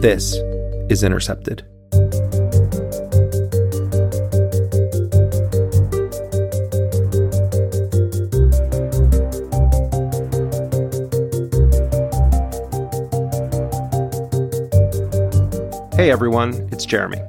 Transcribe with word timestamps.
This 0.00 0.34
is 0.88 1.02
Intercepted. 1.02 1.60
Hey 15.92 16.10
everyone, 16.10 16.66
it's 16.72 16.86
Jeremy. 16.86 17.20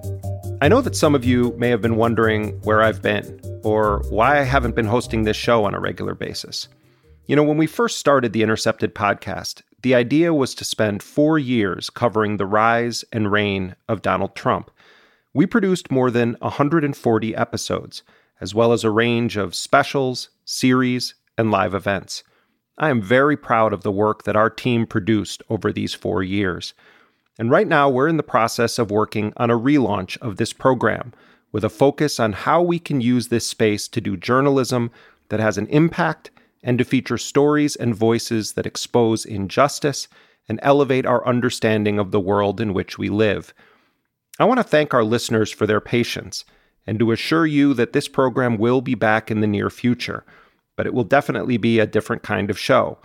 I 0.62 0.70
know 0.70 0.80
that 0.80 0.96
some 0.96 1.14
of 1.14 1.26
you 1.26 1.53
may 1.58 1.68
have 1.68 1.81
been 1.81 1.98
wondering 1.98 2.52
where 2.62 2.81
I've 2.81 3.02
been 3.02 3.42
or 3.66 4.02
why 4.09 4.40
I 4.40 4.44
haven't 4.44 4.78
been 4.78 4.86
hosting 4.86 5.24
this 5.24 5.36
show 5.36 5.66
on 5.66 5.74
a 5.74 5.80
regular 5.81 6.16
basis. 6.16 6.70
You 7.28 7.36
know, 7.36 7.44
when 7.44 7.58
we 7.58 7.68
first 7.68 7.98
started 7.98 8.31
the 8.31 8.44
Intercepted 8.44 8.96
podcast, 8.96 9.62
the 9.84 9.96
idea 9.96 10.34
was 10.34 10.54
to 10.56 10.66
spend 10.66 11.02
four 11.02 11.40
years 11.40 11.90
covering 11.90 12.38
the 12.38 12.46
rise 12.46 13.04
and 13.12 13.32
reign 13.32 13.76
of 13.88 14.02
Donald 14.02 14.36
Trump. 14.36 14.70
We 15.34 15.46
produced 15.46 15.92
more 15.92 16.12
than 16.12 16.36
140 16.40 17.36
episodes, 17.36 18.04
as 18.40 18.54
well 18.54 18.74
as 18.74 18.84
a 18.84 18.92
range 18.92 19.38
of 19.38 19.56
specials, 19.56 20.30
series, 20.46 21.16
and 21.38 21.50
live 21.50 21.74
events. 21.74 22.24
I 22.78 22.90
am 22.90 23.02
very 23.02 23.38
proud 23.38 23.74
of 23.74 23.84
the 23.84 23.92
work 23.92 24.24
that 24.24 24.36
our 24.36 24.50
team 24.50 24.86
produced 24.86 25.42
over 25.50 25.72
these 25.72 25.94
four 25.94 26.22
years. 26.24 26.74
And 27.40 27.50
right 27.50 27.68
now, 27.68 27.90
we're 27.90 28.08
in 28.08 28.18
the 28.18 28.24
process 28.24 28.78
of 28.78 28.92
working 28.92 29.34
on 29.38 29.50
a 29.50 29.58
relaunch 29.58 30.18
of 30.18 30.38
this 30.38 30.54
program 30.54 31.14
with 31.52 31.64
a 31.64 31.70
focus 31.70 32.20
on 32.20 32.34
how 32.34 32.62
we 32.62 32.80
can 32.80 33.02
use 33.02 33.28
this 33.28 33.48
space 33.48 33.88
to 33.88 34.02
do 34.02 34.16
journalism 34.18 34.92
that 35.30 35.40
has 35.40 35.58
an 35.58 35.68
impact 35.68 36.32
and 36.64 36.78
to 36.78 36.84
feature 36.84 37.17
stories 37.17 37.76
and 37.76 37.95
voices 37.95 38.54
that 38.54 38.66
expose 38.66 39.26
injustice 39.26 40.08
and 40.48 40.59
elevate 40.62 41.06
our 41.06 41.26
understanding 41.28 42.00
of 42.00 42.12
the 42.12 42.20
world 42.20 42.59
in 42.59 42.73
which 42.73 42.98
we 42.98 43.09
live. 43.09 43.53
I 44.40 44.45
want 44.45 44.59
to 44.59 44.64
thank 44.64 44.94
our 44.94 45.03
listeners 45.03 45.52
for 45.52 45.68
their 45.68 45.81
patience 45.81 46.45
and 46.88 46.98
to 47.00 47.12
assure 47.12 47.45
you 47.45 47.73
that 47.76 47.94
this 47.94 48.08
program 48.08 48.58
will 48.58 48.81
be 48.81 48.95
back 48.95 49.30
in 49.30 49.42
the 49.42 49.48
near 49.48 49.70
future, 49.70 50.26
but 50.76 50.88
it 50.88 50.94
will 50.94 51.03
definitely 51.03 51.58
be 51.58 51.80
a 51.80 51.88
different 51.88 52.23
kind 52.23 52.50
of 52.50 52.58
show. 52.58 52.98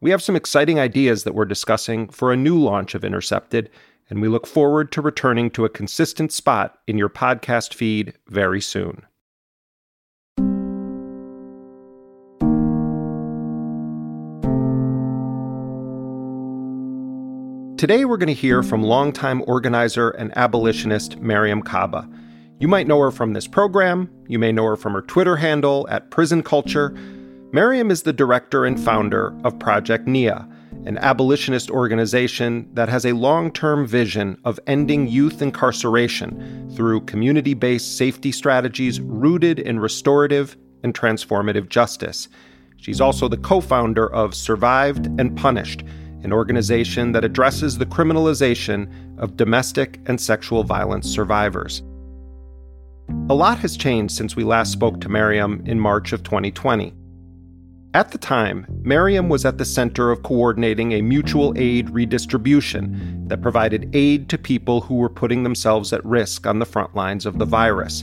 We 0.00 0.10
have 0.10 0.22
some 0.22 0.36
exciting 0.36 0.78
ideas 0.78 1.24
that 1.24 1.34
we're 1.34 1.46
discussing 1.46 2.08
for 2.08 2.32
a 2.32 2.36
new 2.36 2.58
launch 2.58 2.94
of 2.94 3.04
Intercepted, 3.04 3.70
and 4.10 4.20
we 4.20 4.28
look 4.28 4.46
forward 4.46 4.92
to 4.92 5.00
returning 5.00 5.50
to 5.52 5.64
a 5.64 5.70
consistent 5.70 6.32
spot 6.32 6.78
in 6.86 6.98
your 6.98 7.08
podcast 7.08 7.72
feed 7.72 8.12
very 8.28 8.60
soon. 8.60 9.06
Today, 17.76 18.04
we're 18.04 18.16
going 18.16 18.28
to 18.28 18.34
hear 18.34 18.62
from 18.62 18.82
longtime 18.82 19.42
organizer 19.46 20.10
and 20.10 20.36
abolitionist 20.36 21.20
Mariame 21.20 21.64
Kaba. 21.64 22.08
You 22.60 22.68
might 22.68 22.86
know 22.86 23.00
her 23.00 23.10
from 23.10 23.32
this 23.32 23.46
program, 23.46 24.08
you 24.28 24.38
may 24.38 24.52
know 24.52 24.64
her 24.64 24.76
from 24.76 24.92
her 24.92 25.02
Twitter 25.02 25.36
handle 25.36 25.86
at 25.90 26.10
Prison 26.10 26.42
Culture 26.42 26.96
Mariame 27.54 27.92
is 27.92 28.02
the 28.02 28.12
director 28.12 28.64
and 28.64 28.80
founder 28.80 29.32
of 29.44 29.56
Project 29.60 30.08
NIA, 30.08 30.44
an 30.86 30.98
abolitionist 30.98 31.70
organization 31.70 32.68
that 32.74 32.88
has 32.88 33.06
a 33.06 33.12
long 33.12 33.52
term 33.52 33.86
vision 33.86 34.36
of 34.44 34.58
ending 34.66 35.06
youth 35.06 35.40
incarceration 35.40 36.68
through 36.74 37.02
community 37.02 37.54
based 37.54 37.96
safety 37.96 38.32
strategies 38.32 39.00
rooted 39.00 39.60
in 39.60 39.78
restorative 39.78 40.56
and 40.82 40.94
transformative 40.94 41.68
justice. 41.68 42.28
She's 42.76 43.00
also 43.00 43.28
the 43.28 43.36
co 43.36 43.60
founder 43.60 44.12
of 44.12 44.34
Survived 44.34 45.06
and 45.20 45.36
Punished, 45.36 45.84
an 46.24 46.32
organization 46.32 47.12
that 47.12 47.24
addresses 47.24 47.78
the 47.78 47.86
criminalization 47.86 48.88
of 49.18 49.36
domestic 49.36 50.00
and 50.06 50.20
sexual 50.20 50.64
violence 50.64 51.08
survivors. 51.08 51.84
A 53.28 53.34
lot 53.34 53.58
has 53.58 53.76
changed 53.76 54.14
since 54.14 54.34
we 54.34 54.44
last 54.44 54.72
spoke 54.72 55.00
to 55.02 55.08
Mariame 55.08 55.68
in 55.68 55.78
March 55.78 56.12
of 56.12 56.22
2020. 56.22 56.94
At 57.94 58.10
the 58.10 58.18
time, 58.18 58.66
Mariame 58.82 59.28
was 59.28 59.44
at 59.44 59.58
the 59.58 59.64
center 59.64 60.10
of 60.10 60.24
coordinating 60.24 60.90
a 60.92 61.02
mutual 61.02 61.54
aid 61.56 61.90
redistribution 61.90 63.28
that 63.28 63.40
provided 63.40 63.94
aid 63.94 64.28
to 64.30 64.38
people 64.38 64.80
who 64.80 64.96
were 64.96 65.08
putting 65.08 65.44
themselves 65.44 65.92
at 65.92 66.04
risk 66.04 66.44
on 66.44 66.58
the 66.58 66.66
front 66.66 66.96
lines 66.96 67.24
of 67.24 67.38
the 67.38 67.44
virus. 67.44 68.02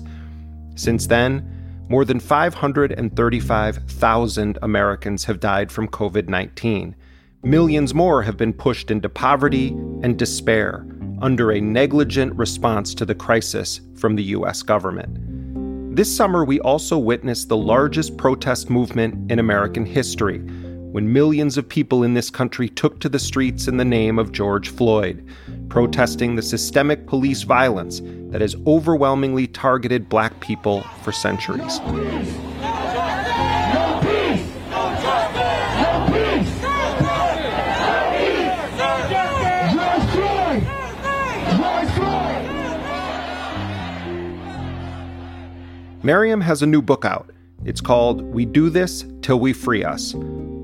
Since 0.76 1.08
then, 1.08 1.46
more 1.90 2.06
than 2.06 2.22
535,000 2.22 4.59
Americans 4.62 5.26
have 5.26 5.42
died 5.42 5.74
from 5.74 5.90
COVID 5.90 6.30
19. 6.30 6.96
Millions 7.44 7.96
more 7.96 8.22
have 8.22 8.38
been 8.38 8.53
pushed 8.53 8.91
into 8.91 9.09
poverty 9.09 9.69
and 10.03 10.16
despair 10.16 10.85
under 11.24 11.52
a 11.52 11.59
negligent 11.59 12.35
response 12.35 12.94
to 12.94 13.03
the 13.03 13.16
crisis 13.16 13.81
from 13.96 14.16
the 14.16 14.24
U.S. 14.25 14.62
government. 14.62 15.96
This 15.96 16.16
summer, 16.16 16.46
we 16.46 16.59
also 16.59 17.00
witnessed 17.00 17.50
the 17.50 17.57
largest 17.57 18.16
protest 18.16 18.69
movement 18.69 19.31
in 19.31 19.40
American 19.40 19.88
history 19.88 20.38
when 20.38 21.12
millions 21.12 21.57
of 21.57 21.68
people 21.68 22.03
in 22.03 22.13
this 22.13 22.29
country 22.29 22.69
took 22.69 23.00
to 23.00 23.09
the 23.09 23.18
streets 23.18 23.68
in 23.68 23.78
the 23.78 23.85
name 23.85 24.19
of 24.19 24.31
George 24.31 24.69
Floyd, 24.69 25.28
protesting 25.68 26.35
the 26.35 26.44
systemic 26.44 27.08
police 27.08 27.41
violence 27.41 28.02
that 28.29 28.41
has 28.41 28.56
overwhelmingly 28.68 29.47
targeted 29.47 30.08
black 30.09 30.40
people 30.41 30.81
for 31.02 31.12
centuries. 31.12 31.79
Mariame 46.04 46.42
has 46.42 46.64
a 46.64 46.66
new 46.66 46.82
book 46.82 47.06
out. 47.06 47.30
It's 47.64 47.80
called 47.80 48.24
We 48.24 48.44
Do 48.44 48.72
This 48.72 49.06
Till 49.22 49.40
We 49.40 49.54
Free 49.54 49.84
Us 49.84 50.16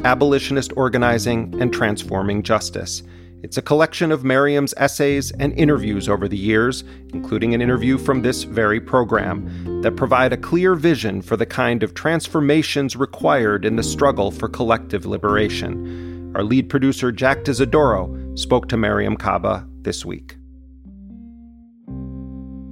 Abolitionist 0.03 0.73
Organizing 0.75 1.55
and 1.61 1.71
Transforming 1.71 2.41
Justice. 2.41 3.03
It's 3.43 3.57
a 3.57 3.61
collection 3.61 4.11
of 4.11 4.23
Mariame's 4.23 4.73
essays 4.77 5.29
and 5.33 5.53
interviews 5.53 6.09
over 6.09 6.27
the 6.27 6.37
years, 6.37 6.83
including 7.13 7.53
an 7.53 7.61
interview 7.61 7.99
from 7.99 8.23
this 8.23 8.45
very 8.45 8.81
program, 8.81 9.81
that 9.83 9.95
provide 9.95 10.33
a 10.33 10.37
clear 10.37 10.73
vision 10.73 11.21
for 11.21 11.37
the 11.37 11.45
kind 11.45 11.83
of 11.83 11.93
transformations 11.93 12.95
required 12.95 13.63
in 13.63 13.75
the 13.75 13.83
struggle 13.83 14.31
for 14.31 14.49
collective 14.49 15.05
liberation. 15.05 16.33
Our 16.35 16.43
lead 16.43 16.67
producer, 16.67 17.11
Jack 17.11 17.43
D'Isidoro, 17.43 18.37
spoke 18.39 18.67
to 18.69 18.75
Mariame 18.75 19.19
Kaba 19.19 19.67
this 19.83 20.03
week. 20.03 20.35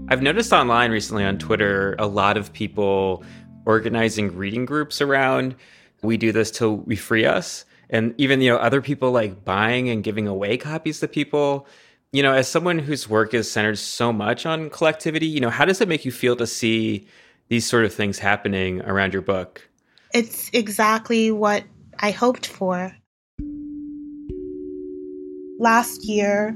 I've 0.07 0.21
noticed 0.21 0.53
online 0.53 0.91
recently 0.91 1.23
on 1.23 1.37
Twitter 1.39 1.95
a 1.97 2.07
lot 2.07 2.37
of 2.37 2.53
people 2.53 3.23
organizing 3.65 4.35
reading 4.35 4.65
groups 4.65 5.01
around 5.01 5.55
we 6.05 6.17
do 6.17 6.31
this 6.31 6.51
till 6.51 6.77
we 6.77 6.95
free 6.95 7.25
us. 7.25 7.65
And 7.89 8.13
even 8.17 8.41
you 8.41 8.51
know 8.51 8.57
other 8.57 8.81
people 8.81 9.11
like 9.11 9.43
buying 9.43 9.89
and 9.89 10.03
giving 10.03 10.27
away 10.27 10.57
copies 10.57 10.99
to 10.99 11.07
people. 11.07 11.67
You 12.11 12.23
know 12.23 12.33
as 12.33 12.47
someone 12.47 12.79
whose 12.79 13.09
work 13.09 13.33
is 13.33 13.51
centered 13.51 13.77
so 13.77 14.13
much 14.13 14.45
on 14.45 14.69
collectivity 14.69 15.25
you 15.25 15.39
know 15.39 15.49
how 15.49 15.65
does 15.65 15.81
it 15.81 15.87
make 15.87 16.05
you 16.05 16.11
feel 16.11 16.35
to 16.37 16.47
see 16.47 17.07
these 17.49 17.65
sort 17.65 17.85
of 17.85 17.93
things 17.93 18.19
happening 18.19 18.81
around 18.81 19.13
your 19.13 19.21
book? 19.21 19.67
It's 20.13 20.49
exactly 20.53 21.31
what 21.31 21.63
i 21.99 22.11
hoped 22.11 22.45
for. 22.45 22.95
Last 25.59 26.05
year 26.05 26.51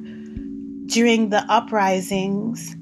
during 0.88 1.30
the 1.30 1.46
uprisings 1.50 2.76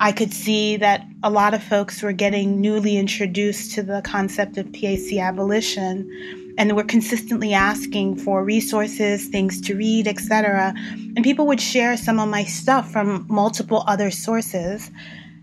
I 0.00 0.12
could 0.12 0.32
see 0.32 0.76
that 0.78 1.06
a 1.22 1.30
lot 1.30 1.54
of 1.54 1.62
folks 1.62 2.02
were 2.02 2.12
getting 2.12 2.60
newly 2.60 2.96
introduced 2.96 3.72
to 3.74 3.82
the 3.82 4.02
concept 4.02 4.58
of 4.58 4.72
PIC 4.72 5.18
abolition. 5.18 6.10
and 6.56 6.76
we're 6.76 6.84
consistently 6.84 7.52
asking 7.52 8.14
for 8.14 8.44
resources, 8.44 9.26
things 9.26 9.60
to 9.60 9.74
read, 9.74 10.06
etc. 10.06 10.72
And 11.16 11.24
people 11.24 11.48
would 11.48 11.60
share 11.60 11.96
some 11.96 12.20
of 12.20 12.28
my 12.28 12.44
stuff 12.44 12.92
from 12.92 13.26
multiple 13.28 13.82
other 13.88 14.12
sources. 14.12 14.88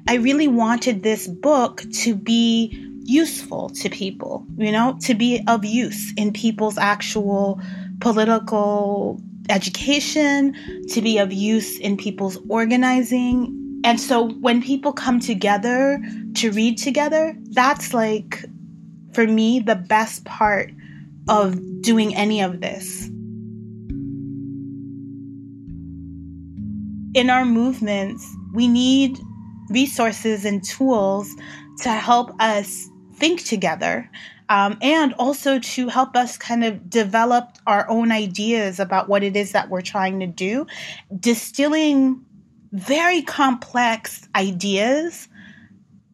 I 0.08 0.16
really 0.16 0.48
wanted 0.48 1.04
this 1.04 1.28
book 1.28 1.84
to 2.04 2.16
be 2.16 2.72
useful 3.04 3.70
to 3.72 3.90
people, 3.90 4.46
you 4.58 4.72
know, 4.72 4.98
to 5.02 5.14
be 5.14 5.44
of 5.48 5.66
use 5.66 6.14
in 6.16 6.32
people's 6.32 6.78
actual 6.78 7.60
political 8.00 9.20
education, 9.50 10.56
to 10.90 11.02
be 11.02 11.18
of 11.18 11.34
use 11.34 11.78
in 11.80 11.98
people's 11.98 12.38
organizing. 12.48 13.61
And 13.84 14.00
so 14.00 14.30
when 14.30 14.62
people 14.62 14.94
come 14.94 15.20
together 15.20 16.02
to 16.36 16.52
read 16.52 16.78
together, 16.78 17.36
that's 17.52 17.94
like, 17.94 18.46
for 19.14 19.26
me, 19.26 19.60
the 19.60 19.76
best 19.76 20.24
part 20.26 20.72
of 21.28 21.82
doing 21.82 22.16
any 22.16 22.42
of 22.42 22.62
this. 22.62 23.08
In 27.14 27.30
our 27.30 27.44
movements, 27.44 28.26
we 28.54 28.68
need 28.68 29.18
resources 29.70 30.46
and 30.46 30.64
tools 30.64 31.34
to 31.80 31.90
help 31.90 32.32
us 32.40 32.88
think 33.16 33.44
together 33.44 34.10
um, 34.52 34.78
and 34.82 35.14
also 35.14 35.60
to 35.60 35.88
help 35.88 36.16
us 36.18 36.38
kind 36.38 36.66
of 36.66 36.90
develop 36.90 37.58
our 37.68 37.90
own 37.90 38.12
ideas 38.12 38.82
about 38.82 39.08
what 39.08 39.24
it 39.24 39.38
is 39.38 39.54
that 39.54 39.70
we're 39.70 39.82
trying 39.82 40.20
to 40.20 40.28
do, 40.28 40.68
distilling 41.18 42.26
very 42.72 43.22
complex 43.22 44.28
ideas 44.36 45.28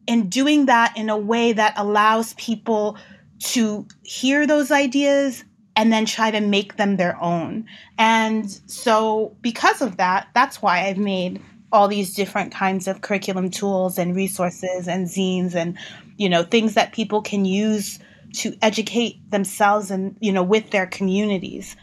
and 0.06 0.30
doing 0.30 0.66
that 0.66 0.96
in 0.96 1.10
a 1.10 1.16
way 1.16 1.52
that 1.52 1.74
allows 1.76 2.34
people 2.34 2.96
to 3.40 3.86
hear 4.02 4.46
those 4.46 4.70
ideas 4.70 5.44
and 5.76 5.92
then 5.92 6.04
try 6.06 6.30
to 6.30 6.40
make 6.40 6.76
them 6.76 6.96
their 6.96 7.16
own. 7.22 7.64
And 7.98 8.50
so, 8.66 9.36
because 9.42 9.80
of 9.80 9.96
that, 9.98 10.28
that's 10.34 10.60
why 10.60 10.86
I've 10.86 10.98
made 10.98 11.40
all 11.70 11.86
these 11.86 12.14
different 12.14 12.52
kinds 12.52 12.88
of 12.88 13.02
curriculum 13.02 13.50
tools 13.50 13.98
and 13.98 14.16
resources 14.16 14.88
and 14.88 15.06
zines 15.06 15.54
and 15.54 15.78
you 16.16 16.28
know 16.28 16.42
things 16.42 16.74
that 16.74 16.92
people 16.92 17.20
can 17.22 17.44
use 17.44 17.98
to 18.32 18.56
educate 18.62 19.18
themselves 19.30 19.90
and 19.90 20.16
you 20.20 20.32
know 20.32 20.42
with 20.42 20.70
their 20.70 20.86
communities 20.86 21.76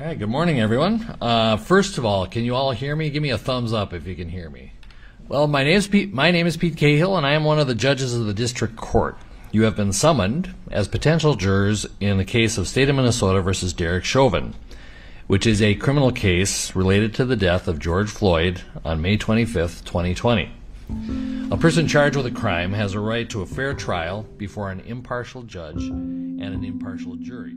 all 0.00 0.06
right 0.06 0.18
good 0.18 0.28
morning 0.30 0.58
everyone. 0.58 1.16
Uh, 1.20 1.58
first 1.58 1.98
of 1.98 2.04
all 2.06 2.26
can 2.26 2.44
you 2.44 2.54
all 2.54 2.70
hear 2.70 2.96
me? 2.96 3.10
Give 3.10 3.22
me 3.22 3.30
a 3.30 3.36
thumbs 3.36 3.74
up 3.74 3.92
if 3.92 4.06
you 4.06 4.14
can 4.14 4.28
hear 4.28 4.48
me. 4.48 4.72
Well 5.28 5.46
my 5.46 5.64
name 5.64 5.76
is 5.76 5.86
pete 5.86 6.14
my 6.14 6.30
name 6.30 6.46
is 6.46 6.56
pete 6.56 6.76
cahill 6.76 7.16
and 7.16 7.26
i 7.26 7.32
am 7.32 7.44
one 7.44 7.58
of 7.58 7.66
the 7.66 7.74
judges 7.74 8.14
of 8.14 8.24
the 8.24 8.32
district 8.32 8.76
court. 8.76 9.18
You 9.50 9.64
have 9.64 9.76
been 9.76 9.92
summoned 9.92 10.54
as 10.70 10.88
potential 10.88 11.34
jurors 11.34 11.84
in 12.00 12.16
the 12.16 12.24
case 12.24 12.56
of 12.56 12.68
state 12.68 12.88
of 12.88 12.96
minnesota 12.96 13.42
versus 13.42 13.74
derek 13.74 14.04
chauvin 14.04 14.54
which 15.26 15.46
is 15.46 15.60
a 15.60 15.74
criminal 15.74 16.10
case 16.10 16.74
related 16.74 17.14
to 17.14 17.26
the 17.26 17.36
death 17.36 17.68
of 17.68 17.78
george 17.78 18.08
floyd 18.08 18.62
on 18.84 19.02
may 19.02 19.18
25th 19.18 19.84
2020 19.84 20.50
a 21.50 21.56
person 21.58 21.86
charged 21.86 22.16
with 22.16 22.26
a 22.26 22.30
crime 22.30 22.72
has 22.72 22.94
a 22.94 23.00
right 23.00 23.28
to 23.28 23.42
a 23.42 23.46
fair 23.46 23.74
trial 23.74 24.26
before 24.38 24.70
an 24.70 24.80
impartial 24.80 25.42
judge 25.42 25.82
and 25.82 26.42
an 26.42 26.64
impartial 26.64 27.16
jury. 27.16 27.56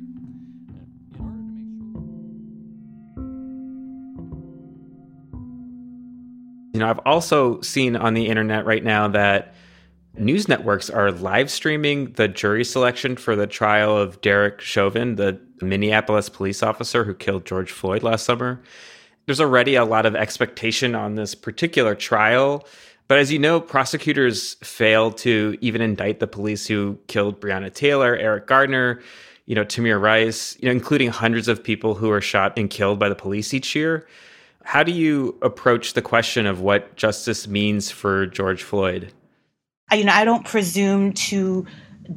You 6.75 6.79
know, 6.79 6.89
I've 6.89 6.99
also 7.05 7.61
seen 7.61 7.95
on 7.95 8.15
the 8.15 8.27
internet 8.27 8.65
right 8.65 8.83
now 8.83 9.07
that 9.07 9.55
news 10.17 10.49
networks 10.49 10.89
are 10.89 11.09
live 11.09 11.49
streaming 11.49 12.11
the 12.11 12.27
jury 12.27 12.65
selection 12.65 13.15
for 13.15 13.33
the 13.33 13.47
trial 13.47 13.97
of 13.97 14.19
Derek 14.19 14.59
Chauvin, 14.59 15.15
the 15.15 15.39
Minneapolis 15.61 16.27
police 16.27 16.61
officer 16.61 17.05
who 17.05 17.13
killed 17.13 17.45
George 17.45 17.71
Floyd 17.71 18.03
last 18.03 18.25
summer. 18.25 18.61
There's 19.25 19.39
already 19.39 19.75
a 19.75 19.85
lot 19.85 20.05
of 20.05 20.17
expectation 20.17 20.95
on 20.95 21.15
this 21.15 21.33
particular 21.33 21.95
trial. 21.95 22.67
But 23.07 23.19
as 23.19 23.31
you 23.31 23.39
know, 23.39 23.61
prosecutors 23.61 24.55
failed 24.55 25.15
to 25.19 25.57
even 25.61 25.79
indict 25.79 26.19
the 26.19 26.27
police 26.27 26.67
who 26.67 26.99
killed 27.07 27.39
Breonna 27.39 27.73
Taylor, 27.73 28.17
Eric 28.17 28.47
Garner, 28.47 29.01
you 29.45 29.55
know, 29.55 29.63
Tamir 29.63 30.01
Rice, 30.01 30.57
you 30.59 30.65
know, 30.65 30.73
including 30.73 31.07
hundreds 31.07 31.47
of 31.47 31.63
people 31.63 31.93
who 31.93 32.11
are 32.11 32.19
shot 32.19 32.51
and 32.57 32.69
killed 32.69 32.99
by 32.99 33.07
the 33.07 33.15
police 33.15 33.53
each 33.53 33.75
year. 33.77 34.05
How 34.65 34.83
do 34.83 34.91
you 34.91 35.37
approach 35.41 35.93
the 35.93 36.01
question 36.01 36.45
of 36.45 36.59
what 36.59 36.95
justice 36.95 37.47
means 37.47 37.91
for 37.91 38.25
George 38.25 38.63
Floyd? 38.63 39.13
You 39.91 40.03
know, 40.03 40.11
I 40.11 40.25
don't 40.25 40.45
presume 40.45 41.13
to 41.13 41.65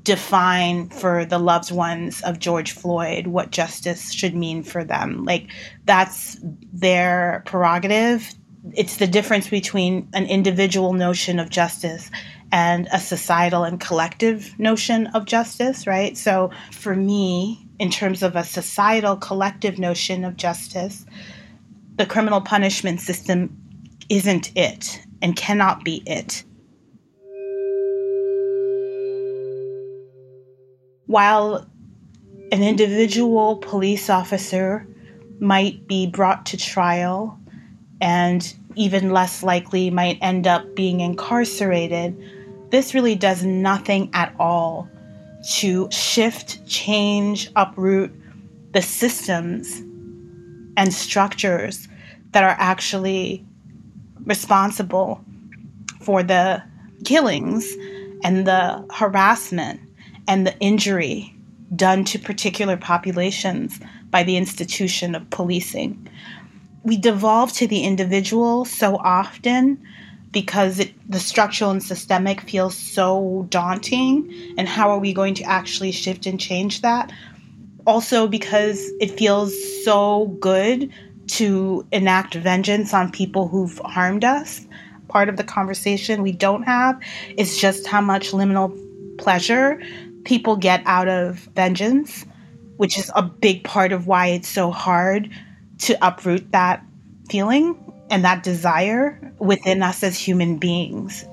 define 0.03 0.89
for 0.89 1.25
the 1.25 1.39
loved 1.39 1.71
ones 1.71 2.21
of 2.23 2.39
George 2.39 2.73
Floyd 2.73 3.29
what 3.29 3.51
justice 3.51 4.13
should 4.13 4.35
mean 4.35 4.63
for 4.63 4.83
them. 4.83 5.25
Like, 5.25 5.49
that's 5.85 6.39
their 6.73 7.43
prerogative 7.47 8.35
it's 8.75 8.97
the 8.97 9.07
difference 9.07 9.49
between 9.49 10.09
an 10.15 10.27
individual 10.27 10.93
notion 10.93 11.39
of 11.39 11.51
justice 11.51 12.11
and 12.51 12.89
a 12.93 12.99
societal 12.99 13.65
and 13.65 13.81
collective 13.81 14.59
notion 14.59 15.07
of 15.09 15.27
justice, 15.27 15.87
right? 15.87 16.17
So 16.17 16.51
for 16.73 16.95
me, 16.95 17.67
in 17.79 17.91
terms 17.91 18.23
of 18.23 18.37
a 18.37 18.45
societal 18.45 19.17
collective 19.17 19.79
notion 19.79 20.25
of 20.25 20.37
justice, 20.37 21.07
the 21.99 22.07
criminal 22.07 22.41
punishment 22.41 23.01
system 23.01 23.55
isn't 24.09 24.57
it 24.57 25.03
and 25.21 25.37
cannot 25.37 25.85
be 25.85 26.03
it. 26.07 26.45
While 31.07 31.67
an 32.53 32.63
individual 32.63 33.57
police 33.57 34.09
officer 34.09 34.87
might 35.41 35.89
be 35.89 36.07
brought 36.07 36.47
to 36.47 36.57
trial 36.57 37.39
and 38.01 38.55
even 38.77 39.11
less 39.11 39.43
likely 39.43 39.91
might 39.91 40.19
end 40.23 40.47
up 40.47 40.77
being 40.77 41.01
incarcerated, 41.01 42.17
this 42.71 42.95
really 42.95 43.17
does 43.17 43.45
nothing 43.45 44.09
at 44.13 44.33
all 44.39 44.89
to 45.55 45.91
shift, 45.91 46.65
change, 46.67 47.51
uproot 47.57 48.13
the 48.73 48.83
systems 48.83 49.83
and 50.77 50.95
structures 50.95 51.88
that 52.33 52.45
are 52.45 52.57
actually 52.59 53.45
responsible 54.25 55.25
for 56.01 56.23
the 56.23 56.63
killings 57.05 57.75
and 58.25 58.47
the 58.47 58.85
harassment 58.93 59.81
and 60.27 60.47
the 60.47 60.59
injury 60.59 61.35
done 61.75 62.05
to 62.05 62.19
particular 62.19 62.77
populations 62.77 63.79
by 64.11 64.23
the 64.23 64.37
institution 64.37 65.15
of 65.15 65.29
policing 65.31 66.09
we 66.89 66.97
devolve 66.97 67.53
to 67.53 67.67
the 67.67 67.81
individual 67.81 68.65
so 68.65 68.97
often 68.97 69.83
because 70.33 70.79
it, 70.79 70.93
the 71.11 71.21
structural 71.21 71.71
and 71.71 71.83
systemic 71.83 72.41
feels 72.43 72.77
so 72.77 73.47
daunting. 73.51 74.55
And 74.57 74.69
how 74.69 74.91
are 74.91 74.99
we 74.99 75.13
going 75.13 75.35
to 75.35 75.45
actually 75.45 75.93
shift 75.93 76.27
and 76.27 76.41
change 76.41 76.83
that? 76.83 77.13
Also, 77.87 78.27
because 78.27 78.91
it 79.01 79.19
feels 79.19 79.55
so 79.85 80.27
good 80.41 80.93
to 81.29 81.87
enact 81.93 82.35
vengeance 82.35 82.93
on 82.95 83.11
people 83.11 83.49
who've 83.49 83.79
harmed 83.85 84.25
us. 84.25 84.67
Part 85.09 85.29
of 85.29 85.37
the 85.37 85.45
conversation 85.45 86.23
we 86.23 86.33
don't 86.33 86.65
have 86.65 87.01
is 87.37 87.59
just 87.59 87.87
how 87.87 88.01
much 88.01 88.33
liminal 88.33 88.77
pleasure 89.19 89.81
people 90.25 90.57
get 90.57 90.83
out 90.85 91.09
of 91.09 91.37
vengeance, 91.55 92.27
which 92.77 92.99
is 92.99 93.11
a 93.15 93.23
big 93.23 93.65
part 93.65 93.93
of 93.93 94.07
why 94.07 94.29
it's 94.29 94.49
so 94.49 94.71
hard 94.71 95.31
to 95.79 95.97
uproot 96.07 96.51
that 96.53 96.85
feeling 97.31 97.77
and 98.11 98.25
that 98.25 98.43
desire 98.43 99.33
within 99.39 99.83
us 99.83 100.03
as 100.03 100.19
human 100.19 100.59
beings. 100.59 101.25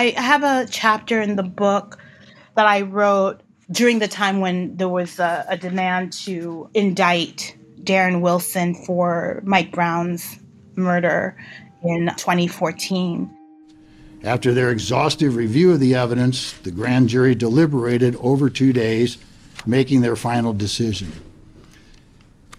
I 0.00 0.18
have 0.18 0.42
a 0.44 0.66
chapter 0.70 1.20
in 1.20 1.36
the 1.36 1.42
book 1.42 1.98
that 2.56 2.66
I 2.66 2.80
wrote 2.80 3.42
during 3.70 3.98
the 3.98 4.08
time 4.08 4.40
when 4.40 4.74
there 4.78 4.88
was 4.88 5.18
a, 5.18 5.44
a 5.46 5.58
demand 5.58 6.14
to 6.24 6.70
indict 6.72 7.54
Darren 7.82 8.22
Wilson 8.22 8.74
for 8.74 9.42
Mike 9.44 9.72
Brown's 9.72 10.38
murder 10.74 11.36
in 11.82 12.06
2014. 12.16 13.30
After 14.24 14.54
their 14.54 14.70
exhaustive 14.70 15.36
review 15.36 15.70
of 15.72 15.80
the 15.80 15.94
evidence, 15.94 16.54
the 16.54 16.70
grand 16.70 17.10
jury 17.10 17.34
deliberated 17.34 18.16
over 18.16 18.48
two 18.48 18.72
days, 18.72 19.18
making 19.66 20.00
their 20.00 20.16
final 20.16 20.54
decision. 20.54 21.12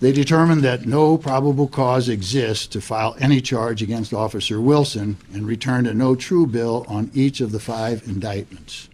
They 0.01 0.11
determined 0.11 0.63
that 0.63 0.87
no 0.87 1.15
probable 1.15 1.67
cause 1.67 2.09
exists 2.09 2.65
to 2.67 2.81
file 2.81 3.15
any 3.19 3.39
charge 3.39 3.83
against 3.83 4.15
Officer 4.15 4.59
Wilson 4.59 5.17
and 5.31 5.45
returned 5.45 5.85
a 5.85 5.93
no 5.93 6.15
true 6.15 6.47
bill 6.47 6.85
on 6.87 7.11
each 7.13 7.39
of 7.39 7.51
the 7.51 7.59
five 7.59 8.01
indictments. 8.07 8.89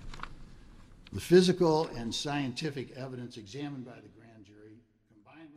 The 1.13 1.21
physical 1.21 1.87
and 1.95 2.13
scientific 2.13 2.91
evidence 2.97 3.37
examined 3.37 3.85
by 3.85 3.93
the 3.95 4.16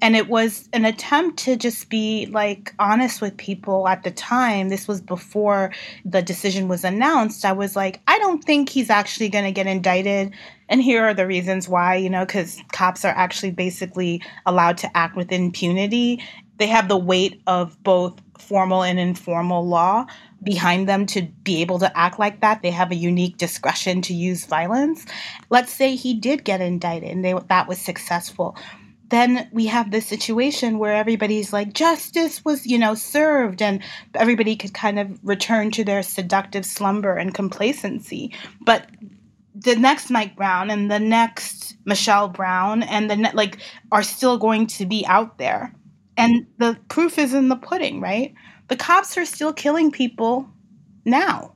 And 0.02 0.16
it 0.16 0.28
was 0.28 0.69
an 0.73 0.85
attempt 0.85 1.38
to 1.40 1.57
just 1.57 1.90
be 1.90 2.26
like 2.26 2.75
honest 2.78 3.21
with 3.21 3.37
people 3.37 3.87
at 3.87 4.02
the 4.02 4.11
time. 4.11 4.69
This 4.69 4.88
was 4.88 5.00
before 5.00 5.73
the 6.04 6.23
decision 6.23 6.69
was 6.69 6.85
announced. 6.85 7.45
I 7.45 7.52
was 7.52 7.76
like, 7.76 8.00
I 8.07 8.19
don't 8.19 8.42
think 8.42 8.69
he's 8.69 8.90
actually 8.90 9.28
going 9.28 9.45
to 9.45 9.52
get 9.52 9.66
indicted. 9.66 10.33
And 10.69 10.83
here 10.83 11.04
are 11.04 11.14
the 11.14 11.26
reasons 11.26 11.69
why, 11.69 11.97
you 11.97 12.09
know, 12.09 12.25
because 12.25 12.61
cops 12.73 13.04
are 13.04 13.14
actually 13.14 13.50
basically 13.50 14.23
allowed 14.47 14.78
to 14.78 14.97
act 14.97 15.16
with 15.16 15.33
impunity. 15.33 16.23
They 16.59 16.69
have 16.69 16.88
the 16.88 16.97
weight 16.97 17.42
of 17.47 17.83
both 17.83 18.21
formal 18.38 18.83
and 18.83 18.99
informal 18.99 19.66
law 19.66 20.07
behind 20.42 20.88
them 20.88 21.04
to 21.07 21.23
be 21.45 21.61
able 21.61 21.78
to 21.78 21.99
act 21.99 22.19
like 22.19 22.40
that. 22.40 22.62
They 22.62 22.71
have 22.71 22.90
a 22.90 22.97
unique 22.97 23.37
discretion 23.37 24.00
to 24.02 24.14
use 24.14 24.47
violence. 24.47 25.04
Let's 25.50 25.73
say 25.73 25.95
he 25.95 26.14
did 26.14 26.45
get 26.45 26.61
indicted 26.61 27.11
and 27.11 27.25
they, 27.25 27.35
that 27.49 27.69
was 27.69 27.78
successful 27.78 28.57
then 29.10 29.48
we 29.52 29.66
have 29.66 29.90
this 29.90 30.06
situation 30.06 30.78
where 30.78 30.94
everybody's 30.94 31.52
like 31.52 31.72
justice 31.72 32.44
was 32.44 32.66
you 32.66 32.78
know 32.78 32.94
served 32.94 33.60
and 33.60 33.82
everybody 34.14 34.56
could 34.56 34.72
kind 34.72 34.98
of 34.98 35.18
return 35.22 35.70
to 35.72 35.84
their 35.84 36.02
seductive 36.02 36.64
slumber 36.64 37.16
and 37.16 37.34
complacency. 37.34 38.32
But 38.60 38.88
the 39.54 39.76
next 39.76 40.10
mike 40.10 40.36
brown 40.36 40.70
and 40.70 40.90
the 40.90 41.00
next 41.00 41.76
michelle 41.84 42.28
brown 42.28 42.82
and 42.84 43.10
the 43.10 43.16
ne- 43.16 43.32
like 43.34 43.58
are 43.92 44.02
still 44.02 44.38
going 44.38 44.66
to 44.68 44.86
be 44.86 45.04
out 45.06 45.38
there. 45.38 45.74
And 46.16 46.46
the 46.58 46.78
proof 46.88 47.18
is 47.18 47.34
in 47.34 47.48
the 47.48 47.56
pudding 47.56 48.00
right? 48.00 48.32
The 48.68 48.76
cops 48.76 49.18
are 49.18 49.24
still 49.24 49.52
killing 49.52 49.90
people 49.90 50.48
now. 51.04 51.54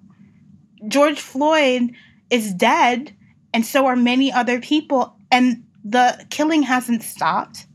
George 0.89 1.21
floyd 1.21 1.93
is 2.31 2.53
dead 2.53 3.15
and 3.53 3.65
so 3.65 3.87
are 3.87 3.97
many 3.97 4.33
other 4.33 4.61
people. 4.61 5.17
And 5.31 5.65
the 5.85 6.27
killing 6.31 6.63
hasn't 6.63 7.03
stopped, 7.03 7.67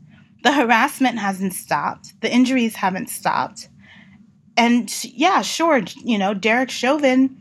the 0.42 0.52
harassment 0.52 1.18
hasn't 1.18 1.54
stopped, 1.54 2.20
the 2.20 2.32
injuries 2.32 2.76
haven't 2.76 3.08
stopped. 3.08 3.68
And 4.56 4.92
yeah, 5.04 5.42
sure, 5.42 5.82
you 6.04 6.18
know, 6.18 6.34
Derek 6.34 6.70
Chauvin, 6.70 7.36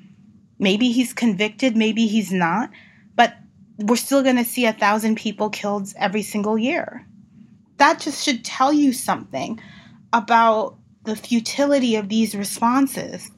maybe 0.59 0.91
he's 0.91 1.13
convicted, 1.13 1.75
maybe 1.75 2.05
he's 2.07 2.31
not, 2.31 2.69
but 3.15 3.35
we're 3.77 3.95
still 3.95 4.21
going 4.21 4.37
to 4.37 4.45
see 4.45 4.65
a 4.65 4.73
thousand 4.73 5.15
people 5.15 5.49
killed 5.49 5.91
every 5.97 6.21
single 6.21 6.57
year. 6.57 7.05
That 7.77 7.99
just 7.99 8.23
should 8.23 8.45
tell 8.45 8.71
you 8.71 8.93
something 8.93 9.59
about 10.13 10.77
the 11.05 11.15
futility 11.15 11.95
of 11.95 12.09
these 12.09 12.35
responses 12.35 13.31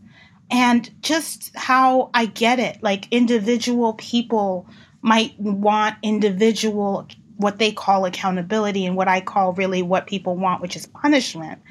and 0.49 0.89
just 1.01 1.55
how 1.55 2.09
I 2.13 2.25
get 2.25 2.59
it. 2.59 2.83
Like 2.83 3.07
individual 3.11 3.93
people 3.93 4.67
might 5.01 5.39
want 5.39 5.95
individual 6.03 7.07
what 7.41 7.59
they 7.59 7.71
call 7.71 8.05
accountability 8.05 8.85
and 8.85 8.95
what 8.95 9.07
I 9.07 9.21
call 9.21 9.53
really 9.53 9.81
what 9.81 10.07
people 10.07 10.37
want, 10.37 10.61
which 10.61 10.75
is 10.75 10.85
punishment. 10.87 11.61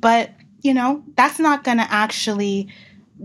But, 0.00 0.30
you 0.62 0.74
know, 0.74 1.02
that's 1.16 1.38
not 1.38 1.64
going 1.64 1.78
to 1.78 1.92
actually 1.92 2.68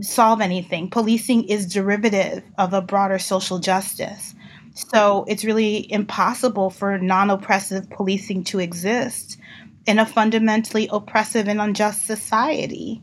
solve 0.01 0.41
anything. 0.41 0.89
Policing 0.89 1.45
is 1.45 1.71
derivative 1.71 2.43
of 2.57 2.73
a 2.73 2.81
broader 2.81 3.19
social 3.19 3.59
justice. 3.59 4.33
So 4.73 5.25
it's 5.27 5.43
really 5.43 5.91
impossible 5.91 6.69
for 6.69 6.97
non 6.97 7.29
oppressive 7.29 7.89
policing 7.89 8.45
to 8.45 8.59
exist 8.59 9.37
in 9.85 9.99
a 9.99 10.05
fundamentally 10.05 10.87
oppressive 10.91 11.47
and 11.47 11.59
unjust 11.59 12.05
society. 12.05 13.01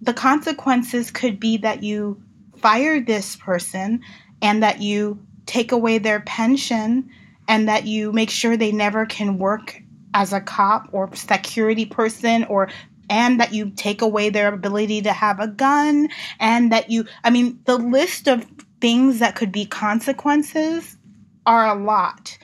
The 0.00 0.14
consequences 0.14 1.10
could 1.10 1.38
be 1.38 1.58
that 1.58 1.82
you 1.82 2.22
fire 2.56 3.00
this 3.00 3.36
person 3.36 4.00
and 4.40 4.62
that 4.62 4.80
you 4.80 5.18
take 5.46 5.72
away 5.72 5.98
their 5.98 6.20
pension 6.20 7.10
and 7.50 7.68
that 7.68 7.84
you 7.84 8.12
make 8.12 8.30
sure 8.30 8.56
they 8.56 8.70
never 8.70 9.04
can 9.04 9.36
work 9.36 9.82
as 10.14 10.32
a 10.32 10.40
cop 10.40 10.88
or 10.92 11.12
security 11.16 11.84
person 11.84 12.44
or 12.44 12.70
and 13.10 13.40
that 13.40 13.52
you 13.52 13.70
take 13.70 14.02
away 14.02 14.30
their 14.30 14.54
ability 14.54 15.02
to 15.02 15.12
have 15.12 15.40
a 15.40 15.48
gun 15.48 16.08
and 16.38 16.70
that 16.70 16.90
you 16.90 17.04
I 17.24 17.30
mean 17.30 17.58
the 17.64 17.76
list 17.76 18.28
of 18.28 18.46
things 18.80 19.18
that 19.18 19.34
could 19.34 19.50
be 19.50 19.66
consequences 19.66 20.96
are 21.44 21.66
a 21.66 21.74
lot. 21.74 22.38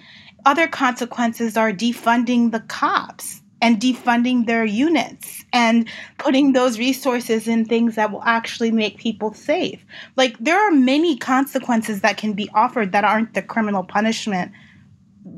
Other 0.45 0.67
consequences 0.67 1.57
are 1.57 1.73
defunding 1.73 2.51
the 2.51 2.61
cops 2.61 3.43
and 3.63 3.81
defunding 3.81 4.47
their 4.47 4.65
units 4.65 5.45
and 5.53 5.89
putting 6.19 6.53
those 6.53 6.81
resources 6.81 7.47
in 7.47 7.65
things 7.65 7.95
that 7.95 8.11
will 8.11 8.25
actually 8.25 8.73
make 8.73 8.99
people 8.99 9.33
safe. 9.33 9.85
Like 10.17 10.37
there 10.41 10.59
are 10.59 10.73
many 10.73 11.17
consequences 11.17 12.01
that 12.01 12.17
can 12.17 12.33
be 12.33 12.51
offered 12.55 12.91
that 12.91 13.05
aren't 13.05 13.35
the 13.35 13.43
criminal 13.43 13.85
punishment 13.85 14.51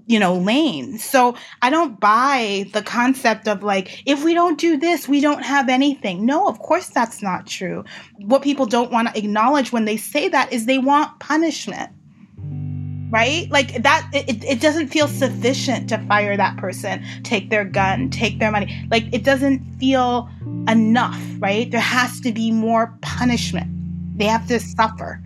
you 0.08 0.18
know, 0.18 0.34
lane. 0.34 0.98
So 0.98 1.36
I 1.62 1.70
don't 1.70 2.00
buy 2.00 2.64
the 2.72 2.82
concept 2.82 3.46
of 3.46 3.62
like, 3.62 4.02
if 4.06 4.24
we 4.24 4.34
don't 4.34 4.58
do 4.58 4.76
this, 4.76 5.06
we 5.06 5.20
don't 5.20 5.44
have 5.44 5.68
anything. 5.68 6.24
No, 6.24 6.48
of 6.48 6.58
course 6.58 6.88
that's 6.88 7.22
not 7.22 7.46
true. 7.46 7.84
What 8.16 8.42
people 8.42 8.64
don't 8.66 8.90
want 8.90 9.08
to 9.08 9.18
acknowledge 9.18 9.70
when 9.70 9.84
they 9.84 9.98
say 9.98 10.28
that 10.28 10.52
is 10.52 10.66
they 10.66 10.78
want 10.78 11.20
punishment. 11.20 11.92
Right? 13.10 13.50
Like 13.50 13.82
that, 13.82 14.08
it, 14.12 14.44
it 14.44 14.60
doesn't 14.60 14.88
feel 14.88 15.08
sufficient 15.08 15.88
to 15.90 15.98
fire 16.08 16.36
that 16.36 16.56
person, 16.58 17.02
take 17.22 17.48
their 17.48 17.64
gun, 17.64 18.10
take 18.10 18.38
their 18.38 18.50
money. 18.50 18.86
Like 18.90 19.04
it 19.12 19.24
doesn't 19.24 19.60
feel 19.78 20.28
enough, 20.68 21.22
right? 21.38 21.70
There 21.70 21.80
has 21.80 22.20
to 22.20 22.32
be 22.32 22.50
more 22.50 22.94
punishment. 23.00 23.68
They 24.18 24.26
have 24.26 24.46
to 24.48 24.58
suffer. 24.58 25.22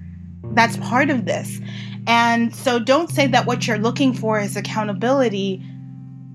That's 0.55 0.77
part 0.77 1.11
of 1.11 1.25
this. 1.25 1.61
And 2.07 2.55
so 2.55 2.79
don't 2.79 3.11
say 3.11 3.27
that 3.29 3.47
what 3.47 3.67
you're 3.67 3.79
looking 3.79 4.13
for 4.13 4.41
is 4.41 4.57
accountability. 4.57 5.63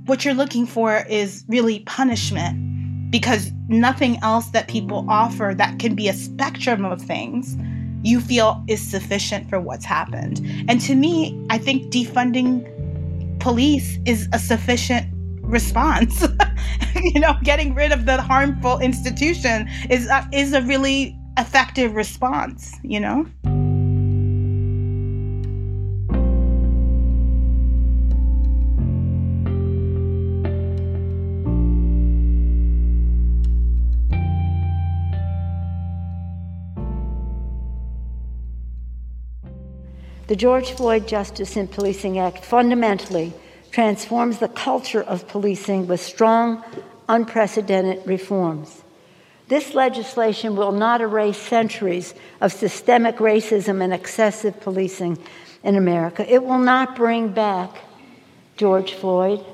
What 0.06 0.24
you're 0.24 0.34
looking 0.34 0.66
for 0.66 1.04
is 1.10 1.44
really 1.48 1.80
punishment 1.82 3.12
because 3.12 3.52
nothing 3.68 4.18
else 4.22 4.50
that 4.50 4.68
people 4.68 5.06
offer 5.10 5.54
that 5.58 5.80
can 5.80 5.96
be 5.96 6.08
a 6.08 6.14
spectrum 6.14 6.86
of 6.86 7.02
things 7.02 7.58
you 8.04 8.22
feel 8.22 8.64
is 8.68 8.82
sufficient 8.82 9.50
for 9.50 9.60
what's 9.60 9.86
happened. 9.86 10.40
And 10.70 10.80
to 10.82 10.96
me, 10.96 11.46
I 11.50 11.58
think 11.58 11.92
defunding 11.92 12.66
police 13.40 13.98
is 14.06 14.28
a 14.34 14.40
sufficient 14.40 15.08
response. 15.42 16.26
you 16.96 17.20
know, 17.20 17.36
getting 17.44 17.74
rid 17.74 17.92
of 17.92 18.06
the 18.06 18.22
harmful 18.22 18.80
institution 18.80 19.68
is 19.90 20.08
a, 20.08 20.28
is 20.32 20.54
a 20.54 20.62
really 20.62 21.18
effective 21.38 21.96
response, 21.96 22.76
you 22.84 23.00
know? 23.00 23.26
The 40.28 40.36
George 40.36 40.72
Floyd 40.72 41.08
Justice 41.08 41.56
in 41.56 41.70
Policing 41.70 42.20
Act 42.20 42.44
fundamentally 42.44 43.32
transforms 43.72 44.40
the 44.40 44.50
culture 44.50 45.02
of 45.02 45.26
policing 45.30 45.88
with 45.88 46.02
strong, 46.02 46.66
unprecedented 47.08 48.06
reforms. 48.06 48.84
This 49.48 49.74
legislation 49.74 50.58
will 50.58 50.74
not 50.74 51.00
erase 51.00 51.38
centuries 51.38 52.14
of 52.42 52.52
systemic 52.52 53.18
racism 53.18 53.82
and 53.82 53.94
excessive 53.94 54.60
policing 54.60 55.18
in 55.64 55.78
America. 55.78 56.30
It 56.30 56.44
will 56.44 56.60
not 56.60 56.98
bring 56.98 57.30
back 57.30 57.78
George 58.58 58.96
Floyd, 58.96 59.46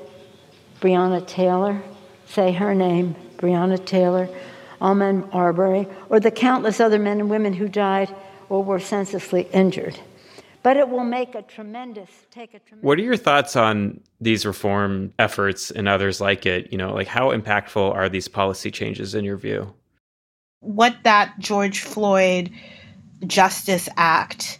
Breonna 0.80 1.24
Taylor, 1.24 1.82
say 2.26 2.50
her 2.50 2.74
name, 2.74 3.14
Breonna 3.36 3.84
Taylor, 3.84 4.28
Ahmaud 4.80 5.32
Arbery, 5.32 5.86
or 6.08 6.18
the 6.18 6.32
countless 6.32 6.80
other 6.80 6.98
men 6.98 7.20
and 7.20 7.30
women 7.30 7.52
who 7.52 7.68
died 7.68 8.12
or 8.48 8.64
were 8.64 8.80
senselessly 8.80 9.42
injured 9.52 10.00
but 10.64 10.78
it 10.78 10.88
will 10.88 11.04
make 11.04 11.34
a 11.34 11.42
tremendous 11.42 12.08
take 12.30 12.54
a 12.54 12.58
tremendous 12.58 12.84
What 12.84 12.98
are 12.98 13.02
your 13.02 13.18
thoughts 13.18 13.54
on 13.54 14.00
these 14.20 14.44
reform 14.46 15.12
efforts 15.18 15.70
and 15.70 15.86
others 15.86 16.20
like 16.20 16.46
it? 16.46 16.72
You 16.72 16.78
know, 16.78 16.92
like 16.92 17.06
how 17.06 17.30
impactful 17.30 17.94
are 17.94 18.08
these 18.08 18.26
policy 18.26 18.72
changes 18.72 19.14
in 19.14 19.24
your 19.24 19.36
view? 19.36 19.72
What 20.60 20.96
that 21.04 21.34
George 21.38 21.80
Floyd 21.80 22.50
Justice 23.26 23.90
Act 23.98 24.58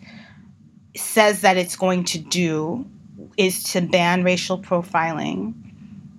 says 0.94 1.40
that 1.40 1.56
it's 1.56 1.74
going 1.74 2.04
to 2.04 2.18
do 2.18 2.86
is 3.38 3.64
to 3.72 3.80
ban 3.80 4.22
racial 4.22 4.58
profiling, 4.58 5.54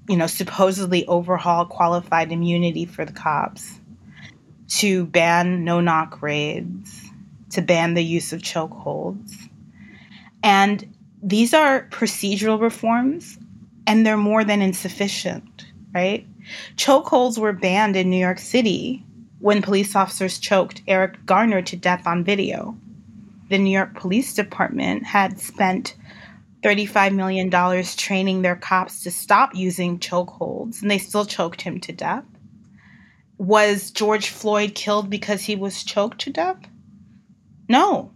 you 0.10 0.18
know, 0.18 0.28
supposedly 0.28 1.06
overhaul 1.06 1.66
qualified 1.66 2.32
immunity 2.32 2.86
for 2.86 3.06
the 3.06 3.14
cops, 3.14 3.80
to 4.68 5.06
ban 5.06 5.64
no 5.64 5.80
knock 5.80 6.24
raids, 6.24 7.04
to 7.52 7.62
ban 7.62 7.94
the 7.94 8.04
use 8.04 8.34
of 8.34 8.42
chokeholds 8.42 9.48
and 10.46 10.96
these 11.24 11.56
are 11.56 11.88
procedural 11.90 12.62
reforms, 12.62 13.40
and 13.88 14.06
they're 14.06 14.16
more 14.16 14.44
than 14.44 14.62
insufficient, 14.62 15.66
right? 15.92 16.28
Chokeholds 16.76 17.40
were 17.40 17.52
banned 17.52 17.96
in 17.96 18.12
New 18.12 18.20
York 18.20 18.38
City 18.38 19.04
when 19.40 19.64
police 19.64 19.96
officers 19.96 20.38
choked 20.38 20.84
Eric 20.88 21.26
Garner 21.26 21.64
to 21.64 21.76
death 21.76 22.06
on 22.06 22.24
video. 22.24 22.78
The 23.50 23.58
New 23.58 23.72
York 23.72 23.96
Police 23.96 24.36
Department 24.36 25.04
had 25.04 25.40
spent 25.40 25.96
$35 26.62 27.16
million 27.16 27.50
training 27.98 28.44
their 28.44 28.56
cops 28.56 29.02
to 29.02 29.10
stop 29.10 29.56
using 29.56 29.98
chokeholds, 29.98 30.84
and 30.84 30.92
they 30.92 31.00
still 31.00 31.26
choked 31.26 31.62
him 31.62 31.80
to 31.82 31.92
death. 31.92 32.24
Was 33.40 33.90
George 33.90 34.30
Floyd 34.30 34.76
killed 34.76 35.10
because 35.10 35.42
he 35.42 35.56
was 35.56 35.84
choked 35.84 36.22
to 36.22 36.30
death? 36.30 36.60
No. 37.68 38.12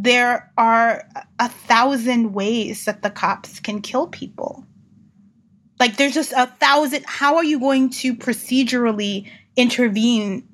There 0.00 0.52
are 0.56 1.04
a 1.40 1.48
thousand 1.48 2.32
ways 2.32 2.84
that 2.84 3.02
the 3.02 3.10
cops 3.10 3.58
can 3.58 3.82
kill 3.82 4.06
people. 4.06 4.64
Like, 5.80 5.96
there's 5.96 6.14
just 6.14 6.32
a 6.32 6.46
thousand. 6.46 7.04
How 7.06 7.34
are 7.34 7.42
you 7.42 7.58
going 7.58 7.90
to 7.90 8.14
procedurally 8.14 9.28
intervene 9.56 10.48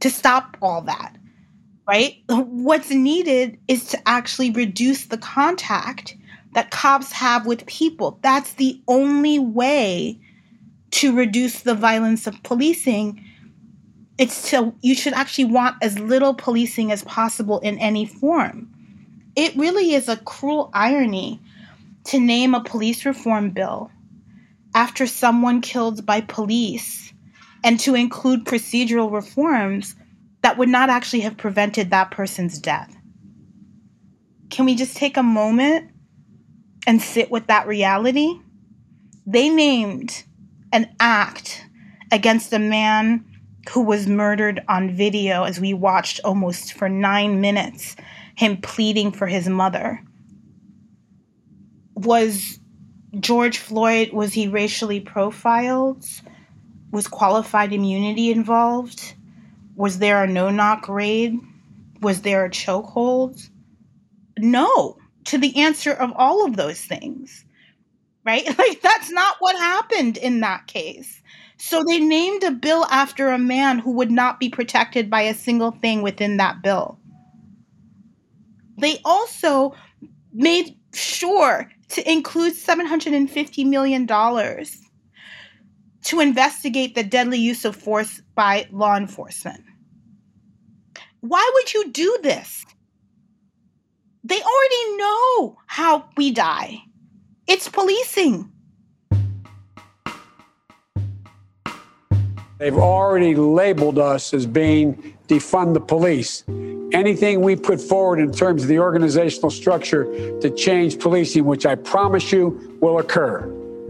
to 0.00 0.10
stop 0.10 0.58
all 0.60 0.82
that? 0.82 1.16
Right? 1.88 2.16
What's 2.28 2.90
needed 2.90 3.58
is 3.68 3.86
to 3.86 3.98
actually 4.06 4.50
reduce 4.50 5.06
the 5.06 5.18
contact 5.18 6.14
that 6.52 6.70
cops 6.70 7.10
have 7.12 7.46
with 7.46 7.64
people. 7.64 8.18
That's 8.20 8.52
the 8.54 8.82
only 8.86 9.38
way 9.38 10.20
to 10.90 11.16
reduce 11.16 11.62
the 11.62 11.74
violence 11.74 12.26
of 12.26 12.42
policing. 12.42 13.24
It's 14.18 14.50
to, 14.50 14.74
you 14.82 14.94
should 14.94 15.14
actually 15.14 15.46
want 15.46 15.76
as 15.80 15.98
little 15.98 16.34
policing 16.34 16.92
as 16.92 17.02
possible 17.04 17.60
in 17.60 17.78
any 17.78 18.04
form. 18.04 18.74
It 19.40 19.56
really 19.56 19.94
is 19.94 20.06
a 20.06 20.18
cruel 20.18 20.70
irony 20.74 21.40
to 22.04 22.20
name 22.20 22.54
a 22.54 22.62
police 22.62 23.06
reform 23.06 23.50
bill 23.50 23.90
after 24.74 25.06
someone 25.06 25.62
killed 25.62 26.04
by 26.04 26.20
police 26.20 27.14
and 27.64 27.80
to 27.80 27.94
include 27.94 28.44
procedural 28.44 29.10
reforms 29.10 29.96
that 30.42 30.58
would 30.58 30.68
not 30.68 30.90
actually 30.90 31.20
have 31.20 31.38
prevented 31.38 31.88
that 31.88 32.10
person's 32.10 32.58
death. 32.58 32.94
Can 34.50 34.66
we 34.66 34.74
just 34.74 34.94
take 34.94 35.16
a 35.16 35.22
moment 35.22 35.90
and 36.86 37.00
sit 37.00 37.30
with 37.30 37.46
that 37.46 37.66
reality. 37.66 38.38
They 39.26 39.48
named 39.48 40.24
an 40.72 40.94
act 41.00 41.64
against 42.12 42.52
a 42.52 42.58
man 42.58 43.24
who 43.70 43.82
was 43.82 44.06
murdered 44.06 44.60
on 44.68 44.94
video 44.94 45.44
as 45.44 45.60
we 45.60 45.72
watched 45.72 46.20
almost 46.24 46.72
for 46.72 46.88
nine 46.88 47.40
minutes 47.40 47.96
him 48.40 48.56
pleading 48.56 49.12
for 49.12 49.26
his 49.26 49.46
mother. 49.46 50.02
Was 51.94 52.58
George 53.18 53.58
Floyd, 53.58 54.14
was 54.14 54.32
he 54.32 54.48
racially 54.48 54.98
profiled? 54.98 56.06
Was 56.90 57.06
qualified 57.06 57.74
immunity 57.74 58.30
involved? 58.30 59.12
Was 59.76 59.98
there 59.98 60.24
a 60.24 60.26
no 60.26 60.48
knock 60.48 60.88
raid? 60.88 61.38
Was 62.00 62.22
there 62.22 62.46
a 62.46 62.50
chokehold? 62.50 63.46
No 64.38 64.96
to 65.26 65.36
the 65.36 65.58
answer 65.58 65.92
of 65.92 66.10
all 66.16 66.46
of 66.46 66.56
those 66.56 66.80
things. 66.80 67.44
Right? 68.24 68.46
Like, 68.58 68.80
that's 68.80 69.10
not 69.10 69.36
what 69.40 69.56
happened 69.56 70.16
in 70.16 70.40
that 70.40 70.66
case. 70.66 71.20
So 71.58 71.84
they 71.86 71.98
named 71.98 72.42
a 72.44 72.50
bill 72.50 72.86
after 72.86 73.28
a 73.28 73.38
man 73.38 73.80
who 73.80 73.92
would 73.92 74.10
not 74.10 74.40
be 74.40 74.48
protected 74.48 75.10
by 75.10 75.22
a 75.22 75.34
single 75.34 75.72
thing 75.72 76.00
within 76.00 76.38
that 76.38 76.62
bill. 76.62 76.99
They 78.80 78.98
also 79.04 79.74
made 80.32 80.76
sure 80.94 81.70
to 81.90 82.10
include 82.10 82.54
$750 82.54 83.66
million 83.66 84.06
to 84.06 86.20
investigate 86.20 86.94
the 86.94 87.04
deadly 87.04 87.38
use 87.38 87.64
of 87.64 87.76
force 87.76 88.22
by 88.34 88.66
law 88.70 88.96
enforcement. 88.96 89.62
Why 91.20 91.50
would 91.54 91.74
you 91.74 91.90
do 91.90 92.18
this? 92.22 92.64
They 94.24 94.40
already 94.40 94.96
know 94.96 95.58
how 95.66 96.08
we 96.16 96.30
die. 96.30 96.78
It's 97.46 97.68
policing. 97.68 98.50
They've 102.58 102.76
already 102.76 103.34
labeled 103.34 103.98
us 103.98 104.34
as 104.34 104.46
being 104.46 105.16
defund 105.28 105.74
the 105.74 105.80
police. 105.80 106.44
Anything 106.92 107.40
we 107.40 107.54
put 107.54 107.80
forward 107.80 108.18
in 108.18 108.32
terms 108.32 108.62
of 108.62 108.68
the 108.68 108.80
organizational 108.80 109.50
structure 109.50 110.04
to 110.40 110.50
change 110.50 110.98
policing, 110.98 111.44
which 111.44 111.64
I 111.64 111.76
promise 111.76 112.32
you 112.32 112.78
will 112.80 112.98
occur, 112.98 113.42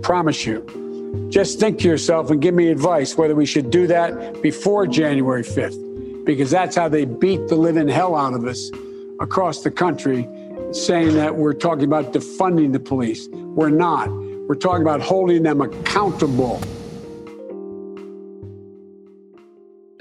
promise 0.03 0.45
you. 0.45 1.27
Just 1.31 1.59
think 1.59 1.79
to 1.81 1.89
yourself 1.89 2.31
and 2.31 2.43
give 2.43 2.55
me 2.55 2.69
advice 2.69 3.17
whether 3.17 3.35
we 3.35 3.47
should 3.47 3.71
do 3.71 3.87
that 3.87 4.43
before 4.43 4.87
January 4.87 5.43
5th, 5.43 6.25
because 6.27 6.51
that's 6.51 6.77
how 6.77 6.89
they 6.89 7.07
beat 7.07 7.49
the 7.49 7.57
living 7.57 7.89
hell 7.89 8.15
out 8.15 8.35
of 8.35 8.45
us 8.47 8.71
across 9.19 9.63
the 9.63 9.71
country 9.71 10.29
saying 10.73 11.15
that 11.15 11.35
we're 11.35 11.55
talking 11.55 11.85
about 11.85 12.13
defunding 12.13 12.73
the 12.73 12.81
police. 12.81 13.29
We're 13.31 13.71
not. 13.71 14.09
We're 14.11 14.55
talking 14.57 14.83
about 14.83 15.01
holding 15.01 15.43
them 15.43 15.61
accountable. 15.63 16.61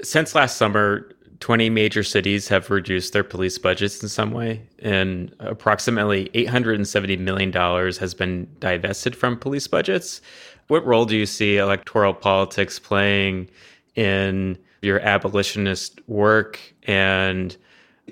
Since 0.02 0.34
last 0.34 0.56
summer, 0.56 1.12
20 1.40 1.70
major 1.70 2.02
cities 2.02 2.48
have 2.48 2.70
reduced 2.70 3.12
their 3.12 3.24
police 3.24 3.56
budgets 3.58 4.02
in 4.02 4.08
some 4.08 4.30
way, 4.30 4.62
and 4.78 5.34
approximately 5.40 6.28
$870 6.34 7.18
million 7.18 7.52
has 7.52 8.14
been 8.14 8.46
divested 8.60 9.16
from 9.16 9.38
police 9.38 9.66
budgets. 9.66 10.20
What 10.68 10.84
role 10.86 11.06
do 11.06 11.16
you 11.16 11.26
see 11.26 11.56
electoral 11.56 12.14
politics 12.14 12.78
playing 12.78 13.48
in 13.96 14.58
your 14.82 15.00
abolitionist 15.00 16.00
work 16.08 16.60
and 16.84 17.56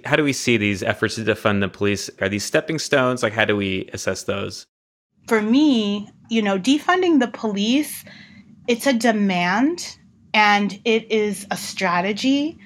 how 0.05 0.17
do 0.17 0.25
we 0.25 0.33
see 0.33 0.57
these 0.57 0.83
efforts 0.83 1.17
to 1.17 1.23
defund 1.23 1.61
the 1.61 1.69
police? 1.69 2.11
Are 2.21 2.29
these 2.29 2.45
stepping 2.45 2.79
stones? 2.79 3.23
Like, 3.23 3.33
how 3.33 3.45
do 3.45 3.57
we 3.57 3.89
assess 3.93 4.25
those? 4.25 4.67
For 5.27 5.43
me, 5.43 6.09
you 6.31 6.41
know, 6.41 6.59
defunding 6.59 7.21
the 7.21 7.29
police, 7.29 8.05
it's 8.69 8.87
a 8.87 8.93
demand 8.93 9.97
and 10.35 10.81
it 10.85 11.11
is 11.11 11.47
a 11.51 11.57
strategy 11.57 12.59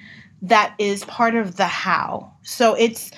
that 0.43 0.75
is 0.77 1.05
part 1.05 1.35
of 1.35 1.55
the 1.55 1.65
how. 1.65 2.31
So 2.43 2.75
it's, 2.75 3.11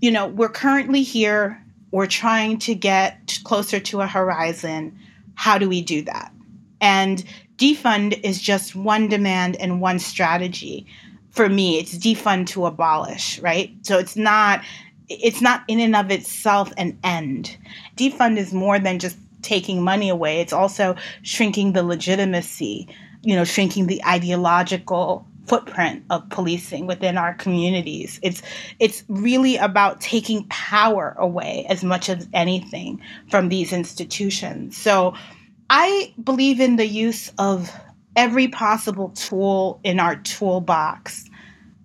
you 0.00 0.10
know, 0.10 0.26
we're 0.26 0.48
currently 0.48 1.02
here, 1.02 1.62
we're 1.90 2.06
trying 2.06 2.58
to 2.60 2.74
get 2.74 3.38
closer 3.44 3.80
to 3.80 4.02
a 4.02 4.06
horizon. 4.06 4.96
How 5.34 5.58
do 5.58 5.68
we 5.68 5.82
do 5.82 6.02
that? 6.02 6.32
And 6.80 7.24
defund 7.58 8.20
is 8.22 8.40
just 8.40 8.76
one 8.76 9.08
demand 9.08 9.56
and 9.56 9.80
one 9.80 9.98
strategy 9.98 10.86
for 11.30 11.48
me 11.48 11.78
it's 11.78 11.96
defund 11.96 12.46
to 12.46 12.64
abolish 12.64 13.38
right 13.40 13.74
so 13.82 13.98
it's 13.98 14.16
not 14.16 14.62
it's 15.08 15.42
not 15.42 15.62
in 15.68 15.80
and 15.80 15.94
of 15.94 16.10
itself 16.10 16.72
an 16.76 16.98
end 17.04 17.56
defund 17.96 18.38
is 18.38 18.54
more 18.54 18.78
than 18.78 18.98
just 18.98 19.18
taking 19.42 19.82
money 19.82 20.08
away 20.08 20.40
it's 20.40 20.52
also 20.52 20.94
shrinking 21.22 21.72
the 21.72 21.82
legitimacy 21.82 22.88
you 23.22 23.34
know 23.34 23.44
shrinking 23.44 23.88
the 23.88 24.02
ideological 24.04 25.26
footprint 25.48 26.04
of 26.10 26.28
policing 26.28 26.86
within 26.86 27.16
our 27.16 27.34
communities. 27.34 28.20
It's 28.22 28.42
it's 28.78 29.04
really 29.08 29.56
about 29.56 30.00
taking 30.00 30.46
power 30.48 31.16
away 31.18 31.66
as 31.68 31.82
much 31.82 32.08
as 32.08 32.28
anything 32.32 33.00
from 33.30 33.48
these 33.48 33.72
institutions. 33.72 34.76
So 34.76 35.14
i 35.70 36.14
believe 36.22 36.60
in 36.60 36.76
the 36.76 36.86
use 36.86 37.30
of 37.38 37.70
every 38.16 38.48
possible 38.48 39.10
tool 39.10 39.80
in 39.84 40.00
our 40.00 40.16
toolbox. 40.16 41.24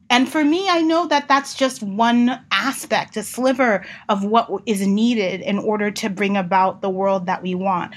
And 0.10 0.30
for 0.30 0.44
me, 0.44 0.68
I 0.70 0.82
know 0.82 1.08
that 1.08 1.28
that's 1.28 1.56
just 1.56 1.82
one 1.82 2.40
aspect, 2.52 3.18
a 3.18 3.24
sliver 3.24 3.86
of 4.10 4.24
what 4.24 4.50
is 4.66 4.86
needed 4.86 5.42
in 5.42 5.58
order 5.58 5.92
to 5.92 6.10
bring 6.10 6.38
about 6.38 6.82
the 6.82 6.90
world 6.90 7.26
that 7.28 7.42
we 7.42 7.56
want 7.56 7.94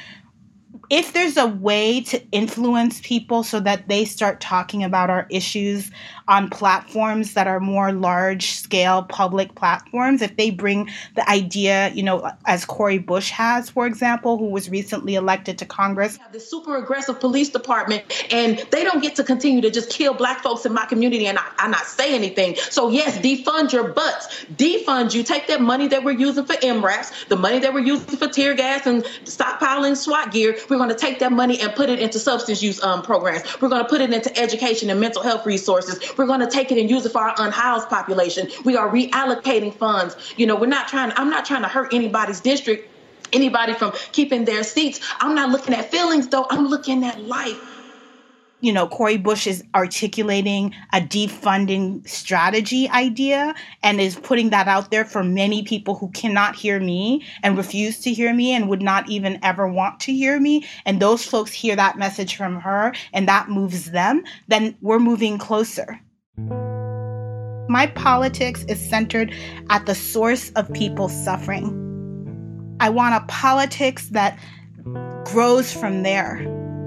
if 0.90 1.12
there's 1.12 1.36
a 1.36 1.46
way 1.46 2.00
to 2.00 2.22
influence 2.30 3.00
people 3.02 3.42
so 3.42 3.60
that 3.60 3.88
they 3.88 4.04
start 4.04 4.40
talking 4.40 4.84
about 4.84 5.10
our 5.10 5.26
issues 5.30 5.90
on 6.28 6.48
platforms 6.48 7.34
that 7.34 7.46
are 7.46 7.60
more 7.60 7.92
large 7.92 8.52
scale 8.52 9.02
public 9.02 9.54
platforms, 9.54 10.22
if 10.22 10.36
they 10.36 10.50
bring 10.50 10.88
the 11.14 11.28
idea, 11.28 11.90
you 11.94 12.02
know, 12.02 12.30
as 12.46 12.64
Cori 12.64 12.98
Bush 12.98 13.30
has, 13.30 13.70
for 13.70 13.86
example, 13.86 14.38
who 14.38 14.46
was 14.46 14.68
recently 14.68 15.14
elected 15.14 15.58
to 15.58 15.66
Congress. 15.66 16.18
The 16.32 16.40
super 16.40 16.76
aggressive 16.76 17.20
police 17.20 17.48
department, 17.48 18.04
and 18.32 18.58
they 18.70 18.84
don't 18.84 19.00
get 19.00 19.16
to 19.16 19.24
continue 19.24 19.60
to 19.62 19.70
just 19.70 19.90
kill 19.90 20.14
black 20.14 20.42
folks 20.42 20.66
in 20.66 20.72
my 20.72 20.86
community 20.86 21.26
and 21.26 21.38
I, 21.38 21.44
I 21.58 21.68
not 21.68 21.86
say 21.86 22.14
anything. 22.14 22.56
So, 22.56 22.90
yes, 22.90 23.18
defund 23.18 23.72
your 23.72 23.88
butts. 23.88 24.44
Defund 24.56 25.14
you. 25.14 25.22
Take 25.22 25.46
that 25.48 25.60
money 25.60 25.88
that 25.88 26.04
we're 26.04 26.12
using 26.12 26.44
for 26.44 26.54
MRAPs, 26.54 27.28
the 27.28 27.36
money 27.36 27.58
that 27.60 27.72
we're 27.72 27.80
using 27.80 28.16
for 28.16 28.28
tear 28.28 28.54
gas 28.54 28.86
and 28.86 29.04
stockpiling 29.24 29.96
SWAT 29.96 30.32
gear. 30.32 30.56
We're 30.68 30.75
going 30.76 30.90
to 30.90 30.96
take 30.96 31.18
that 31.20 31.32
money 31.32 31.60
and 31.60 31.74
put 31.74 31.90
it 31.90 31.98
into 31.98 32.18
substance 32.18 32.62
use 32.62 32.82
um, 32.82 33.02
programs. 33.02 33.42
We're 33.60 33.68
going 33.68 33.82
to 33.82 33.88
put 33.88 34.00
it 34.00 34.12
into 34.12 34.36
education 34.38 34.90
and 34.90 35.00
mental 35.00 35.22
health 35.22 35.46
resources. 35.46 36.00
We're 36.16 36.26
going 36.26 36.40
to 36.40 36.50
take 36.50 36.72
it 36.72 36.78
and 36.78 36.90
use 36.90 37.06
it 37.06 37.12
for 37.12 37.20
our 37.20 37.34
unhoused 37.38 37.88
population. 37.88 38.48
We 38.64 38.76
are 38.76 38.88
reallocating 38.88 39.74
funds. 39.74 40.16
You 40.36 40.46
know, 40.46 40.56
we're 40.56 40.66
not 40.66 40.88
trying. 40.88 41.12
I'm 41.16 41.30
not 41.30 41.44
trying 41.44 41.62
to 41.62 41.68
hurt 41.68 41.92
anybody's 41.94 42.40
district, 42.40 42.90
anybody 43.32 43.74
from 43.74 43.92
keeping 44.12 44.44
their 44.44 44.64
seats. 44.64 45.00
I'm 45.20 45.34
not 45.34 45.50
looking 45.50 45.74
at 45.74 45.90
feelings 45.90 46.28
though. 46.28 46.46
I'm 46.50 46.66
looking 46.68 47.04
at 47.04 47.20
life. 47.22 47.75
You 48.60 48.72
know, 48.72 48.88
Cori 48.88 49.18
Bush 49.18 49.46
is 49.46 49.62
articulating 49.74 50.74
a 50.92 51.00
defunding 51.00 52.06
strategy 52.08 52.88
idea 52.88 53.54
and 53.82 54.00
is 54.00 54.16
putting 54.16 54.50
that 54.50 54.66
out 54.66 54.90
there 54.90 55.04
for 55.04 55.22
many 55.22 55.62
people 55.62 55.94
who 55.94 56.10
cannot 56.12 56.56
hear 56.56 56.80
me 56.80 57.24
and 57.42 57.56
refuse 57.56 58.00
to 58.00 58.12
hear 58.12 58.32
me 58.32 58.52
and 58.52 58.68
would 58.68 58.82
not 58.82 59.08
even 59.10 59.38
ever 59.42 59.68
want 59.68 60.00
to 60.00 60.12
hear 60.12 60.40
me. 60.40 60.66
And 60.86 61.00
those 61.00 61.24
folks 61.24 61.52
hear 61.52 61.76
that 61.76 61.98
message 61.98 62.36
from 62.36 62.60
her 62.60 62.94
and 63.12 63.28
that 63.28 63.50
moves 63.50 63.90
them, 63.90 64.24
then 64.48 64.74
we're 64.80 64.98
moving 64.98 65.36
closer. 65.36 66.00
My 67.68 67.88
politics 67.94 68.64
is 68.68 68.80
centered 68.88 69.34
at 69.70 69.86
the 69.86 69.94
source 69.94 70.50
of 70.50 70.72
people's 70.72 71.12
suffering. 71.24 71.82
I 72.80 72.88
want 72.88 73.14
a 73.14 73.26
politics 73.26 74.08
that 74.10 74.38
grows 75.24 75.72
from 75.72 76.04
there, 76.04 76.38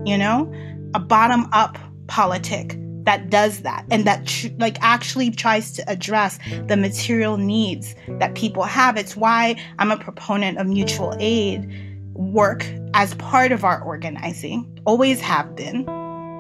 you 0.06 0.18
know? 0.18 0.52
A 0.94 1.00
bottom 1.00 1.48
up 1.52 1.78
politic 2.08 2.78
that 3.04 3.30
does 3.30 3.62
that 3.62 3.86
and 3.90 4.06
that 4.06 4.28
tr- 4.28 4.48
like 4.58 4.78
actually 4.82 5.32
tries 5.32 5.72
to 5.72 5.90
address 5.90 6.38
the 6.68 6.78
material 6.78 7.38
needs 7.38 7.96
that 8.20 8.36
people 8.36 8.64
have. 8.64 8.98
It's 8.98 9.16
why 9.16 9.56
i'm 9.80 9.92
a 9.92 9.98
proponent 9.98 10.58
of 10.58 10.68
mutual 10.68 11.16
aid 11.20 11.68
work 12.14 12.66
as 12.94 13.16
part 13.16 13.52
of 13.52 13.64
our 13.64 13.82
organizing. 13.82 14.80
Always 14.86 15.22
have 15.22 15.56
been. 15.56 15.88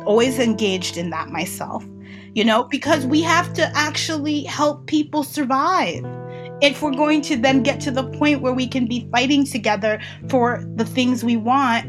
Always 0.05 0.39
engaged 0.39 0.97
in 0.97 1.09
that 1.12 1.29
myself 1.29 1.85
you 2.35 2.43
know 2.43 2.63
because 2.63 3.05
we 3.05 3.21
have 3.21 3.53
to 3.53 3.63
actually 3.75 4.43
help 4.43 4.85
people 4.88 5.23
survive. 5.23 6.05
If 6.62 6.81
we're 6.81 6.91
going 6.91 7.21
to 7.23 7.38
then 7.38 7.63
get 7.63 7.79
to 7.81 7.91
the 7.91 8.03
point 8.03 8.41
where 8.41 8.53
we 8.53 8.67
can 8.67 8.85
be 8.85 9.07
fighting 9.12 9.45
together 9.45 9.99
for 10.29 10.63
the 10.75 10.85
things 10.85 11.23
we 11.23 11.38
want 11.38 11.85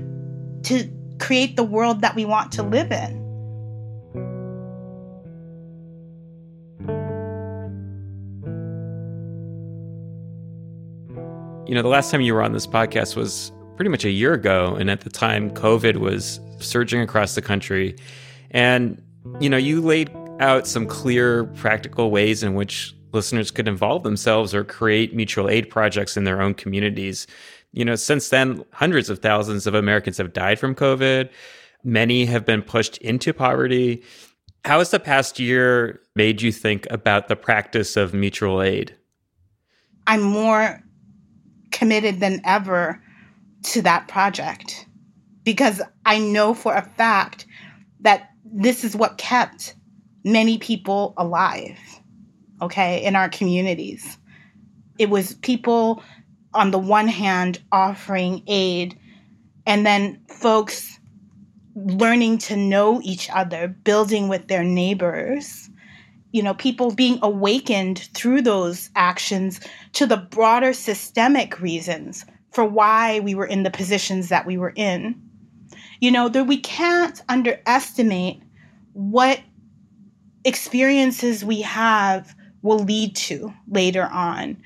to 0.67 0.89
create 1.21 1.57
the 1.57 1.63
world 1.63 2.01
that 2.01 2.17
we 2.17 2.25
want 2.25 2.51
to 2.53 2.63
live 2.63 2.91
in. 2.91 3.21
You 11.69 11.77
know, 11.77 11.83
the 11.83 11.89
last 11.89 12.11
time 12.11 12.21
you 12.21 12.35
were 12.35 12.43
on 12.43 12.53
this 12.53 12.67
podcast 12.67 13.15
was 13.15 13.53
pretty 13.77 13.91
much 13.91 14.05
a 14.05 14.11
year 14.11 14.33
ago. 14.33 14.75
And 14.75 14.91
at 14.91 15.03
the 15.03 15.11
time, 15.11 15.51
COVID 15.53 15.99
was 15.99 16.41
surging 16.59 17.01
across 17.01 17.37
the 17.37 17.43
country. 17.43 17.95
And, 18.51 19.01
you 19.39 19.49
know, 19.49 19.57
you 19.57 19.81
laid 19.81 20.11
out 20.41 20.67
some 20.67 20.87
clear, 20.87 21.45
practical 21.45 22.11
ways 22.11 22.43
in 22.43 22.55
which 22.55 22.93
listeners 23.13 23.51
could 23.51 23.69
involve 23.69 24.03
themselves 24.03 24.55
or 24.55 24.65
create 24.65 25.15
mutual 25.15 25.49
aid 25.49 25.71
projects 25.71 26.17
in 26.17 26.25
their 26.25 26.43
own 26.43 26.55
communities 26.55 27.27
you 27.73 27.85
know, 27.85 27.95
since 27.95 28.29
then, 28.29 28.65
hundreds 28.73 29.09
of 29.11 29.21
thousands 29.21 29.67
of 29.67 29.75
Americans 29.75 30.19
have 30.19 30.33
died 30.33 30.59
from 30.59 30.75
COVID. 30.75 31.31
Many 31.85 32.25
have 32.27 32.45
been 32.45 32.63
pushed 32.63 32.99
into 32.99 33.33
poverty. 33.33 34.03
How 34.65 34.79
has 34.79 34.91
the 34.91 35.01
past 35.01 35.39
year 35.39 36.01
made 36.15 36.43
you 36.43 36.53
think 36.53 36.87
about 36.91 37.29
the 37.29 37.37
practice 37.37 37.97
of 37.97 38.13
mutual 38.13 38.61
aid? 38.61 38.95
I'm 40.07 40.23
more 40.23 40.83
committed 41.71 42.21
than 42.21 42.41
ever 42.45 43.01
to 43.63 43.83
that 43.83 44.09
project 44.09 44.87
because 45.45 45.81
I 46.05 46.19
know 46.19 46.55
for 46.55 46.75
a 46.75 46.83
fact 46.83 47.47
that 48.01 48.31
this 48.45 48.85
is 48.85 48.97
what 48.97 49.19
kept 49.19 49.75
many 50.25 50.59
people 50.59 51.15
alive, 51.17 51.79
okay, 52.61 53.03
in 53.05 53.17
our 53.17 53.29
communities. 53.29 54.19
It 54.99 55.09
was 55.09 55.35
people 55.37 56.03
on 56.55 56.71
the 56.71 56.79
one 56.79 57.09
hand, 57.09 57.61
offering 57.71 58.43
aid, 58.47 58.99
and 59.67 59.87
then 59.87 60.21
folks 60.29 60.99
learning 61.75 62.39
to 62.39 62.57
know 62.57 63.01
each 63.03 63.31
other, 63.31 63.69
building 63.69 64.29
with 64.29 64.49
their 64.49 64.65
neighbors, 64.65 65.71
you 66.33 66.43
know, 66.43 66.55
people 66.55 66.95
being 66.95 67.19
awakened 67.23 68.09
through 68.15 68.43
those 68.43 68.91
actions 68.95 69.61
to 69.93 70.07
the 70.07 70.17
broader 70.17 70.73
systemic 70.73 71.61
reasons 71.61 72.25
for 72.53 72.65
why 72.65 73.21
we 73.21 73.35
were 73.35 73.47
in 73.47 73.63
the 73.63 73.71
positions 73.71 74.29
that 74.29 74.47
we 74.47 74.57
were 74.57 74.73
in. 74.77 75.21
You 76.01 76.11
know, 76.11 76.29
that 76.29 76.45
we 76.45 76.59
can't 76.59 77.21
underestimate 77.29 78.43
what 78.93 79.41
experiences 80.45 81.45
we 81.45 81.61
have 81.63 82.35
will 82.63 82.79
lead 82.79 83.15
to 83.15 83.53
later 83.69 84.05
on. 84.05 84.57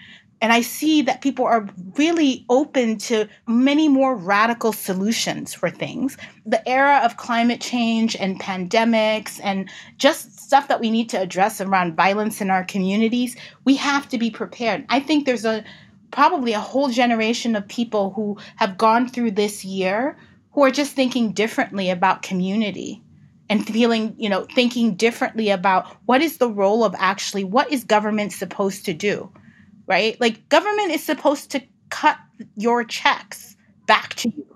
And 0.44 0.52
I 0.52 0.60
see 0.60 1.00
that 1.00 1.22
people 1.22 1.46
are 1.46 1.66
really 1.96 2.44
open 2.50 2.98
to 2.98 3.26
many 3.48 3.88
more 3.88 4.14
radical 4.14 4.74
solutions 4.74 5.54
for 5.54 5.70
things. 5.70 6.18
The 6.44 6.68
era 6.68 7.00
of 7.02 7.16
climate 7.16 7.62
change 7.62 8.14
and 8.14 8.38
pandemics 8.38 9.40
and 9.42 9.70
just 9.96 10.38
stuff 10.38 10.68
that 10.68 10.82
we 10.82 10.90
need 10.90 11.08
to 11.08 11.18
address 11.18 11.62
around 11.62 11.96
violence 11.96 12.42
in 12.42 12.50
our 12.50 12.62
communities, 12.62 13.36
we 13.64 13.74
have 13.76 14.06
to 14.10 14.18
be 14.18 14.30
prepared. 14.30 14.84
I 14.90 15.00
think 15.00 15.24
there's 15.24 15.46
a 15.46 15.64
probably 16.10 16.52
a 16.52 16.60
whole 16.60 16.90
generation 16.90 17.56
of 17.56 17.66
people 17.66 18.10
who 18.10 18.36
have 18.56 18.76
gone 18.76 19.08
through 19.08 19.30
this 19.30 19.64
year 19.64 20.14
who 20.52 20.62
are 20.62 20.70
just 20.70 20.92
thinking 20.92 21.32
differently 21.32 21.88
about 21.88 22.20
community 22.20 23.02
and 23.48 23.66
feeling, 23.66 24.14
you 24.18 24.28
know, 24.28 24.46
thinking 24.54 24.94
differently 24.94 25.48
about 25.48 25.86
what 26.04 26.20
is 26.20 26.36
the 26.36 26.50
role 26.50 26.84
of 26.84 26.94
actually 26.98 27.44
what 27.44 27.72
is 27.72 27.82
government 27.82 28.30
supposed 28.30 28.84
to 28.84 28.92
do? 28.92 29.32
Right? 29.86 30.20
Like 30.20 30.48
government 30.48 30.92
is 30.92 31.02
supposed 31.02 31.50
to 31.52 31.62
cut 31.90 32.18
your 32.56 32.84
checks 32.84 33.56
back 33.86 34.14
to 34.14 34.30
you 34.30 34.46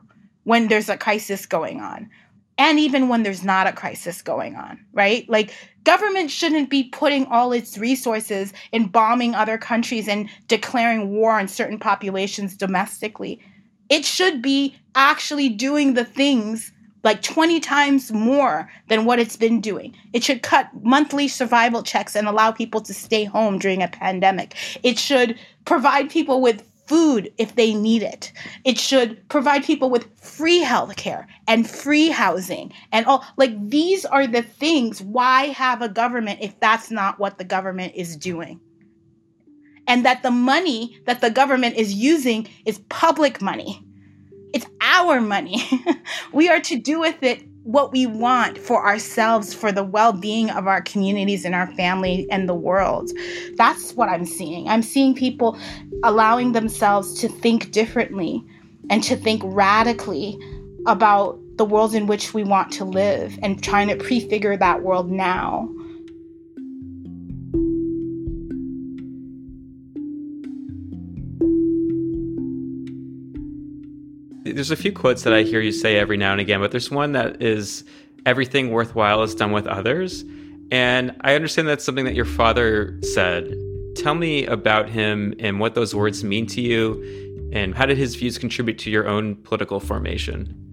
when 0.44 0.68
there's 0.68 0.88
a 0.88 0.96
crisis 0.96 1.46
going 1.46 1.80
on. 1.80 2.10
And 2.56 2.80
even 2.80 3.08
when 3.08 3.22
there's 3.22 3.44
not 3.44 3.68
a 3.68 3.72
crisis 3.72 4.20
going 4.20 4.56
on, 4.56 4.84
right? 4.92 5.28
Like 5.28 5.52
government 5.84 6.30
shouldn't 6.30 6.70
be 6.70 6.84
putting 6.84 7.26
all 7.26 7.52
its 7.52 7.78
resources 7.78 8.52
in 8.72 8.88
bombing 8.88 9.34
other 9.34 9.58
countries 9.58 10.08
and 10.08 10.28
declaring 10.48 11.10
war 11.10 11.38
on 11.38 11.46
certain 11.46 11.78
populations 11.78 12.56
domestically. 12.56 13.40
It 13.88 14.04
should 14.04 14.42
be 14.42 14.76
actually 14.96 15.50
doing 15.50 15.94
the 15.94 16.04
things 16.04 16.72
like 17.04 17.22
20 17.22 17.60
times 17.60 18.12
more 18.12 18.70
than 18.88 19.04
what 19.04 19.18
it's 19.18 19.36
been 19.36 19.60
doing. 19.60 19.94
It 20.12 20.24
should 20.24 20.42
cut 20.42 20.68
monthly 20.82 21.28
survival 21.28 21.82
checks 21.82 22.16
and 22.16 22.26
allow 22.26 22.50
people 22.50 22.80
to 22.82 22.94
stay 22.94 23.24
home 23.24 23.58
during 23.58 23.82
a 23.82 23.88
pandemic. 23.88 24.56
It 24.82 24.98
should 24.98 25.38
provide 25.64 26.10
people 26.10 26.40
with 26.40 26.64
food 26.86 27.30
if 27.36 27.54
they 27.54 27.74
need 27.74 28.02
it. 28.02 28.32
It 28.64 28.78
should 28.78 29.28
provide 29.28 29.62
people 29.62 29.90
with 29.90 30.08
free 30.18 30.64
healthcare 30.64 31.26
and 31.46 31.68
free 31.68 32.08
housing 32.08 32.72
and 32.92 33.04
all 33.04 33.24
like 33.36 33.52
these 33.68 34.06
are 34.06 34.26
the 34.26 34.42
things 34.42 35.02
why 35.02 35.46
have 35.48 35.82
a 35.82 35.88
government 35.88 36.40
if 36.40 36.58
that's 36.60 36.90
not 36.90 37.18
what 37.18 37.36
the 37.36 37.44
government 37.44 37.92
is 37.94 38.16
doing. 38.16 38.58
And 39.86 40.04
that 40.04 40.22
the 40.22 40.30
money 40.30 40.98
that 41.06 41.20
the 41.20 41.30
government 41.30 41.76
is 41.76 41.92
using 41.94 42.48
is 42.64 42.78
public 42.88 43.40
money 43.40 43.84
it's 44.52 44.66
our 44.80 45.20
money. 45.20 45.62
we 46.32 46.48
are 46.48 46.60
to 46.60 46.76
do 46.76 47.00
with 47.00 47.22
it 47.22 47.42
what 47.64 47.92
we 47.92 48.06
want 48.06 48.56
for 48.56 48.86
ourselves, 48.86 49.52
for 49.52 49.70
the 49.70 49.84
well 49.84 50.12
being 50.12 50.48
of 50.50 50.66
our 50.66 50.80
communities 50.80 51.44
and 51.44 51.54
our 51.54 51.66
family 51.74 52.26
and 52.30 52.48
the 52.48 52.54
world. 52.54 53.10
That's 53.56 53.92
what 53.92 54.08
I'm 54.08 54.24
seeing. 54.24 54.68
I'm 54.68 54.82
seeing 54.82 55.14
people 55.14 55.58
allowing 56.02 56.52
themselves 56.52 57.12
to 57.20 57.28
think 57.28 57.70
differently 57.70 58.42
and 58.88 59.02
to 59.04 59.16
think 59.16 59.42
radically 59.44 60.38
about 60.86 61.38
the 61.58 61.64
world 61.64 61.94
in 61.94 62.06
which 62.06 62.32
we 62.32 62.42
want 62.44 62.72
to 62.72 62.84
live 62.84 63.38
and 63.42 63.62
trying 63.62 63.88
to 63.88 63.96
prefigure 63.96 64.56
that 64.56 64.82
world 64.82 65.10
now. 65.10 65.68
There's 74.58 74.72
a 74.72 74.76
few 74.76 74.90
quotes 74.90 75.22
that 75.22 75.32
I 75.32 75.44
hear 75.44 75.60
you 75.60 75.70
say 75.70 75.98
every 75.98 76.16
now 76.16 76.32
and 76.32 76.40
again, 76.40 76.58
but 76.58 76.72
there's 76.72 76.90
one 76.90 77.12
that 77.12 77.40
is 77.40 77.84
everything 78.26 78.70
worthwhile 78.70 79.22
is 79.22 79.32
done 79.32 79.52
with 79.52 79.68
others. 79.68 80.24
And 80.72 81.14
I 81.20 81.36
understand 81.36 81.68
that's 81.68 81.84
something 81.84 82.04
that 82.06 82.16
your 82.16 82.24
father 82.24 82.98
said. 83.02 83.54
Tell 83.94 84.16
me 84.16 84.46
about 84.46 84.88
him 84.88 85.32
and 85.38 85.60
what 85.60 85.76
those 85.76 85.94
words 85.94 86.24
mean 86.24 86.46
to 86.46 86.60
you, 86.60 87.50
and 87.52 87.72
how 87.72 87.86
did 87.86 87.98
his 87.98 88.16
views 88.16 88.36
contribute 88.36 88.78
to 88.78 88.90
your 88.90 89.06
own 89.06 89.36
political 89.36 89.78
formation? 89.78 90.67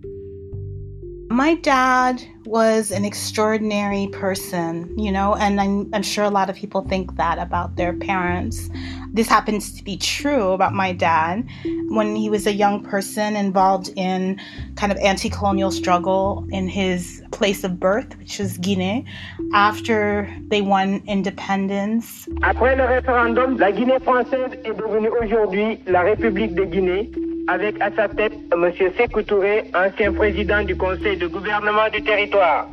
My 1.30 1.56
dad 1.56 2.24
was 2.46 2.92
an 2.92 3.04
extraordinary 3.04 4.08
person, 4.12 4.94
you 4.98 5.12
know, 5.12 5.36
and 5.36 5.60
I'm, 5.60 5.90
I'm 5.94 6.04
sure 6.04 6.24
a 6.24 6.30
lot 6.30 6.52
of 6.52 6.56
people 6.56 6.82
think 6.88 7.16
that 7.16 7.40
about 7.40 7.78
their 7.78 7.94
parents. 7.94 8.70
This 9.12 9.28
happens 9.28 9.74
to 9.74 9.84
be 9.84 9.98
true 9.98 10.52
about 10.52 10.74
my 10.74 10.94
dad. 10.94 11.48
When 11.90 12.16
he 12.16 12.30
was 12.30 12.46
a 12.46 12.54
young 12.54 12.84
person 12.84 13.36
involved 13.36 13.90
in 13.96 14.40
kind 14.76 14.92
of 14.92 15.00
anti 15.00 15.30
colonial 15.30 15.72
struggle 15.72 16.46
in 16.52 16.68
his 16.68 17.24
place 17.32 17.64
of 17.64 17.80
birth, 17.80 18.18
which 18.20 18.38
was 18.38 18.58
Guinea, 18.58 19.06
after 19.54 20.30
they 20.50 20.62
won 20.62 21.02
independence. 21.08 22.28
Après 22.42 22.76
le 22.76 22.84
référendum, 22.84 23.58
la 23.58 23.72
Guinée 23.72 24.00
française 24.00 24.52
est 24.64 24.78
devenue 24.78 25.10
aujourd'hui 25.10 25.80
la 25.88 26.04
République 26.04 26.54
de 26.54 26.66
Guinée 26.66 27.12
avec 27.48 27.80
à 27.82 27.92
sa 27.96 28.08
tête 28.08 28.34
M. 28.52 28.72
Sékou 28.98 29.24
Touré, 29.24 29.72
ancien 29.74 30.14
président 30.14 30.64
du 30.64 30.76
conseil 30.76 31.18
de 31.18 31.28
gouvernement 31.28 31.90
du 31.92 32.04
territoire. 32.04 32.68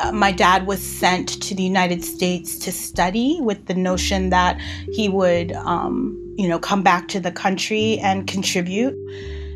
uh, 0.00 0.12
my 0.12 0.32
dad 0.32 0.66
was 0.66 0.82
sent 0.82 1.42
to 1.42 1.54
the 1.54 1.62
United 1.62 2.04
States 2.04 2.58
to 2.58 2.72
study 2.72 3.38
with 3.40 3.66
the 3.66 3.74
notion 3.74 4.30
that 4.30 4.60
he 4.92 5.08
would, 5.08 5.52
um, 5.52 6.34
you 6.36 6.48
know, 6.48 6.58
come 6.58 6.82
back 6.82 7.08
to 7.08 7.20
the 7.20 7.32
country 7.32 7.98
and 7.98 8.26
contribute. 8.26 8.94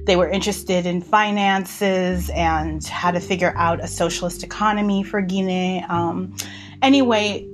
They 0.05 0.17
were 0.17 0.29
interested 0.29 0.85
in 0.85 1.01
finances 1.01 2.29
and 2.31 2.85
how 2.85 3.13
to 3.13 3.21
figure 3.21 3.55
out 3.57 3.83
a 3.83 3.87
socialist 3.87 4.43
economy 4.43 5.05
for 5.05 5.21
Guinea. 5.21 5.85
Um, 5.89 6.35
anyway, 6.83 7.49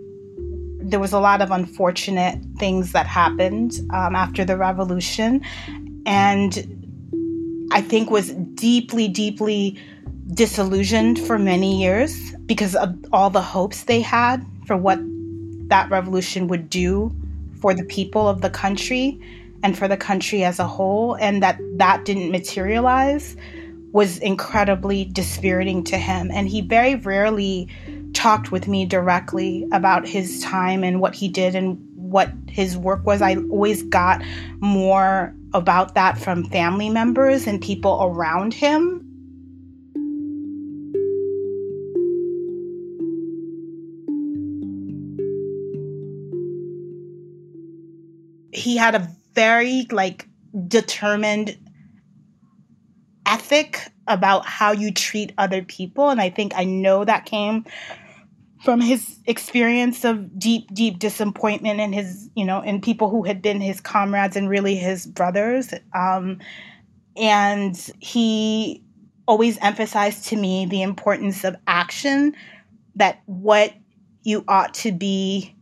there 0.81 1.01
was 1.01 1.13
a 1.13 1.21
lot 1.21 1.43
of 1.43 1.51
unfortunate 1.51 2.39
things 2.59 2.93
that 2.93 3.07
happened 3.07 3.79
um, 3.93 4.17
after 4.17 4.47
the 4.47 4.57
revolution, 4.57 5.43
and 6.09 7.69
I 7.71 7.83
think 7.83 8.11
was 8.11 8.31
deeply, 8.55 9.09
deeply 9.09 9.79
disillusioned 10.33 11.19
for 11.19 11.39
many 11.39 11.83
years 11.83 12.35
because 12.47 12.75
of 12.75 12.97
all 13.13 13.29
the 13.29 13.43
hopes 13.43 13.85
they 13.85 14.01
had 14.01 14.45
for 14.67 14.75
what 14.75 14.99
that 15.69 15.91
revolution 15.91 16.49
would 16.49 16.71
do 16.71 17.15
for 17.61 17.75
the 17.75 17.85
people 17.85 18.27
of 18.27 18.41
the 18.41 18.49
country 18.49 19.21
and 19.63 19.77
for 19.77 19.87
the 19.87 19.99
country 19.99 20.45
as 20.45 20.59
a 20.59 20.67
whole 20.67 21.15
and 21.17 21.43
that 21.43 21.59
that 21.75 22.07
didn't 22.07 22.31
materialize 22.31 23.37
was 23.93 24.17
incredibly 24.19 25.05
dispiriting 25.05 25.85
to 25.85 25.99
him. 25.99 26.31
And 26.33 26.49
he 26.49 26.63
very 26.63 26.95
rarely 26.95 27.69
talked 28.15 28.51
with 28.51 28.67
me 28.67 28.87
directly 28.87 29.67
about 29.73 30.09
his 30.09 30.43
time 30.43 30.85
and 30.85 31.03
what 31.03 31.15
he 31.15 31.29
did 31.29 31.55
and 31.55 31.79
what 31.97 32.31
his 32.49 32.79
work 32.79 33.05
was. 33.05 33.21
I 33.21 33.37
always 33.37 33.83
got 33.83 34.23
more 34.61 35.35
about 35.55 35.95
that 35.95 36.19
from 36.19 36.45
family 36.45 36.91
members 36.91 37.47
and 37.47 37.61
people 37.61 38.01
around 38.03 38.55
him. 38.55 39.05
He 48.53 48.77
had 48.77 48.95
a 48.95 49.09
very 49.35 49.87
like 49.91 50.29
determined 50.67 51.57
ethic 53.27 53.93
about 54.07 54.47
how 54.47 54.73
you 54.73 54.91
treat 54.91 55.33
other 55.37 55.63
people 55.63 56.09
and 56.09 56.21
i 56.21 56.31
think 56.31 56.53
i 56.57 56.65
know 56.65 57.05
that 57.05 57.27
came 57.27 57.65
from 58.63 58.81
his 58.81 59.19
experience 59.27 60.05
of 60.05 60.39
deep 60.39 60.73
deep 60.75 60.99
disappointment 60.99 61.81
in 61.81 61.93
his 61.93 62.29
you 62.35 62.45
know 62.45 62.61
in 62.61 62.81
people 62.81 63.09
who 63.09 63.23
had 63.23 63.41
been 63.41 63.61
his 63.61 63.81
comrades 63.81 64.37
and 64.37 64.49
really 64.49 64.77
his 64.77 65.07
brothers. 65.07 65.73
Um, 65.95 66.39
and 67.17 67.77
he 67.99 68.83
always 69.27 69.59
emphasized 69.61 70.27
to 70.27 70.37
me 70.37 70.67
the 70.67 70.83
importance 70.83 71.45
of 71.45 71.57
action 71.67 72.35
that 72.97 73.21
what 73.27 73.75
you 74.23 74.45
ought 74.49 74.75
to 74.75 74.93
be 74.93 75.55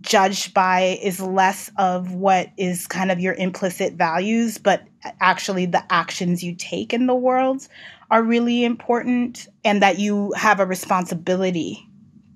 judged 0.00 0.54
by 0.54 0.98
is 1.02 1.20
less 1.20 1.70
of 1.76 2.14
what 2.14 2.50
is 2.56 2.86
kind 2.86 3.10
of 3.10 3.18
your 3.18 3.34
implicit 3.34 3.94
values, 3.94 4.56
but 4.56 4.84
actually 5.20 5.66
the 5.66 5.82
actions 5.92 6.42
you 6.42 6.54
take 6.54 6.94
in 6.94 7.06
the 7.06 7.14
world 7.14 7.66
are 8.10 8.22
really 8.22 8.64
important, 8.64 9.48
and 9.64 9.82
that 9.82 9.98
you 9.98 10.32
have 10.32 10.60
a 10.60 10.66
responsibility 10.66 11.88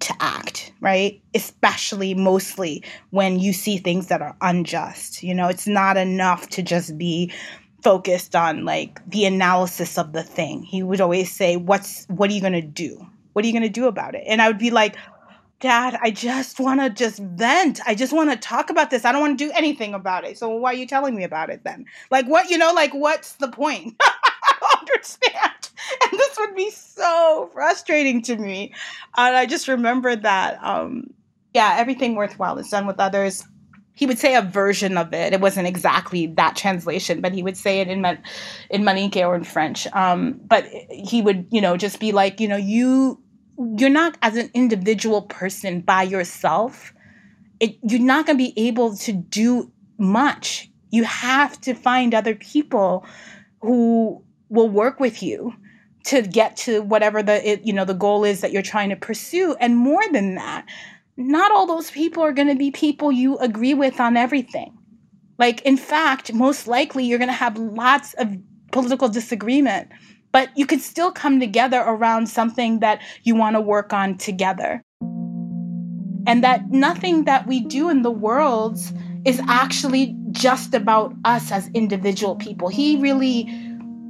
to 0.02 0.14
act, 0.20 0.72
right? 0.80 1.20
Especially 1.34 2.14
mostly 2.14 2.82
when 3.10 3.38
you 3.38 3.52
see 3.52 3.78
things 3.78 4.08
that 4.08 4.22
are 4.22 4.36
unjust. 4.40 5.22
You 5.22 5.34
know, 5.34 5.48
it's 5.48 5.66
not 5.66 5.96
enough 5.96 6.48
to 6.50 6.62
just 6.62 6.98
be 6.98 7.32
focused 7.82 8.36
on 8.36 8.64
like 8.64 9.00
the 9.08 9.24
analysis 9.24 9.98
of 9.98 10.12
the 10.12 10.22
thing. 10.22 10.62
He 10.62 10.82
would 10.82 11.00
always 11.00 11.32
say, 11.32 11.56
"What's 11.56 12.04
what 12.08 12.30
are 12.30 12.32
you 12.32 12.40
going 12.40 12.52
to 12.52 12.62
do? 12.62 13.06
What 13.32 13.44
are 13.44 13.48
you 13.48 13.54
going 13.54 13.62
to 13.62 13.68
do 13.68 13.86
about 13.86 14.14
it?" 14.14 14.24
And 14.26 14.42
I 14.42 14.48
would 14.48 14.58
be 14.58 14.70
like, 14.70 14.96
Dad, 15.62 15.96
I 16.02 16.10
just 16.10 16.58
want 16.58 16.80
to 16.80 16.90
just 16.90 17.20
vent. 17.20 17.80
I 17.86 17.94
just 17.94 18.12
want 18.12 18.30
to 18.30 18.36
talk 18.36 18.68
about 18.68 18.90
this. 18.90 19.04
I 19.04 19.12
don't 19.12 19.20
want 19.20 19.38
to 19.38 19.44
do 19.46 19.52
anything 19.54 19.94
about 19.94 20.24
it. 20.24 20.36
So 20.36 20.48
why 20.48 20.72
are 20.72 20.76
you 20.76 20.88
telling 20.88 21.14
me 21.14 21.22
about 21.22 21.50
it 21.50 21.62
then? 21.62 21.86
Like 22.10 22.26
what, 22.26 22.50
you 22.50 22.58
know, 22.58 22.72
like 22.72 22.92
what's 22.92 23.34
the 23.34 23.46
point? 23.46 23.94
I 24.02 24.54
don't 24.60 24.80
understand. 24.80 25.51
And 26.02 26.18
this 26.18 26.36
would 26.38 26.54
be 26.54 26.70
so 26.70 27.50
frustrating 27.52 28.22
to 28.22 28.36
me. 28.36 28.74
And 29.16 29.36
I 29.36 29.46
just 29.46 29.68
remembered 29.68 30.22
that 30.22 30.58
um 30.62 31.14
yeah, 31.54 31.76
everything 31.78 32.14
worthwhile 32.14 32.58
is 32.58 32.68
done 32.68 32.86
with 32.86 32.98
others. 32.98 33.44
He 33.94 34.06
would 34.06 34.18
say 34.18 34.34
a 34.34 34.42
version 34.42 34.96
of 34.96 35.12
it. 35.12 35.34
It 35.34 35.40
wasn't 35.42 35.68
exactly 35.68 36.26
that 36.28 36.56
translation, 36.56 37.20
but 37.20 37.34
he 37.34 37.42
would 37.42 37.56
say 37.56 37.80
it 37.80 37.88
in 37.88 38.04
in 38.70 38.82
Manique 38.82 39.16
or 39.26 39.34
in 39.34 39.44
French. 39.44 39.86
Um, 39.92 40.40
but 40.46 40.64
he 40.90 41.20
would, 41.20 41.46
you 41.50 41.60
know, 41.60 41.76
just 41.76 42.00
be 42.00 42.12
like, 42.12 42.40
you 42.40 42.48
know, 42.48 42.56
you 42.56 43.22
you're 43.76 43.90
not 43.90 44.16
as 44.22 44.36
an 44.36 44.50
individual 44.54 45.22
person 45.22 45.80
by 45.80 46.02
yourself 46.02 46.92
it, 47.60 47.78
you're 47.88 48.00
not 48.00 48.26
going 48.26 48.36
to 48.36 48.44
be 48.44 48.52
able 48.56 48.96
to 48.96 49.12
do 49.12 49.70
much 49.98 50.70
you 50.90 51.04
have 51.04 51.60
to 51.62 51.74
find 51.74 52.14
other 52.14 52.34
people 52.34 53.06
who 53.60 54.22
will 54.48 54.68
work 54.68 55.00
with 55.00 55.22
you 55.22 55.52
to 56.04 56.22
get 56.22 56.56
to 56.56 56.82
whatever 56.82 57.22
the 57.22 57.48
it, 57.48 57.64
you 57.64 57.72
know 57.72 57.84
the 57.84 57.94
goal 57.94 58.24
is 58.24 58.40
that 58.40 58.52
you're 58.52 58.62
trying 58.62 58.90
to 58.90 58.96
pursue 58.96 59.54
and 59.60 59.76
more 59.76 60.02
than 60.12 60.34
that 60.34 60.66
not 61.16 61.52
all 61.52 61.66
those 61.66 61.90
people 61.90 62.22
are 62.22 62.32
going 62.32 62.48
to 62.48 62.56
be 62.56 62.70
people 62.70 63.12
you 63.12 63.36
agree 63.38 63.74
with 63.74 64.00
on 64.00 64.16
everything 64.16 64.76
like 65.38 65.60
in 65.62 65.76
fact 65.76 66.32
most 66.32 66.66
likely 66.66 67.04
you're 67.04 67.18
going 67.18 67.28
to 67.28 67.32
have 67.32 67.56
lots 67.56 68.14
of 68.14 68.36
political 68.72 69.08
disagreement 69.08 69.88
but 70.32 70.48
you 70.56 70.66
can 70.66 70.80
still 70.80 71.12
come 71.12 71.38
together 71.38 71.80
around 71.80 72.26
something 72.26 72.80
that 72.80 73.00
you 73.22 73.36
want 73.36 73.54
to 73.54 73.60
work 73.60 73.92
on 73.92 74.16
together. 74.16 74.82
And 76.26 76.42
that 76.42 76.70
nothing 76.70 77.24
that 77.24 77.46
we 77.46 77.60
do 77.60 77.90
in 77.90 78.02
the 78.02 78.10
world 78.10 78.78
is 79.24 79.40
actually 79.46 80.16
just 80.30 80.74
about 80.74 81.14
us 81.24 81.52
as 81.52 81.68
individual 81.74 82.36
people. 82.36 82.68
He 82.68 82.96
really 82.96 83.44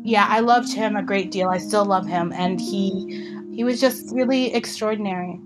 yeah, 0.05 0.27
I 0.29 0.41
loved 0.41 0.73
him 0.73 0.97
a 0.97 1.03
great 1.03 1.31
deal. 1.31 1.49
I 1.49 1.59
still 1.59 1.85
love 1.85 2.07
him 2.07 2.33
and 2.33 2.61
he 2.61 3.29
he 3.55 3.65
was 3.65 3.81
just 3.81 4.13
really 4.15 4.55
extraordinary. 4.55 5.39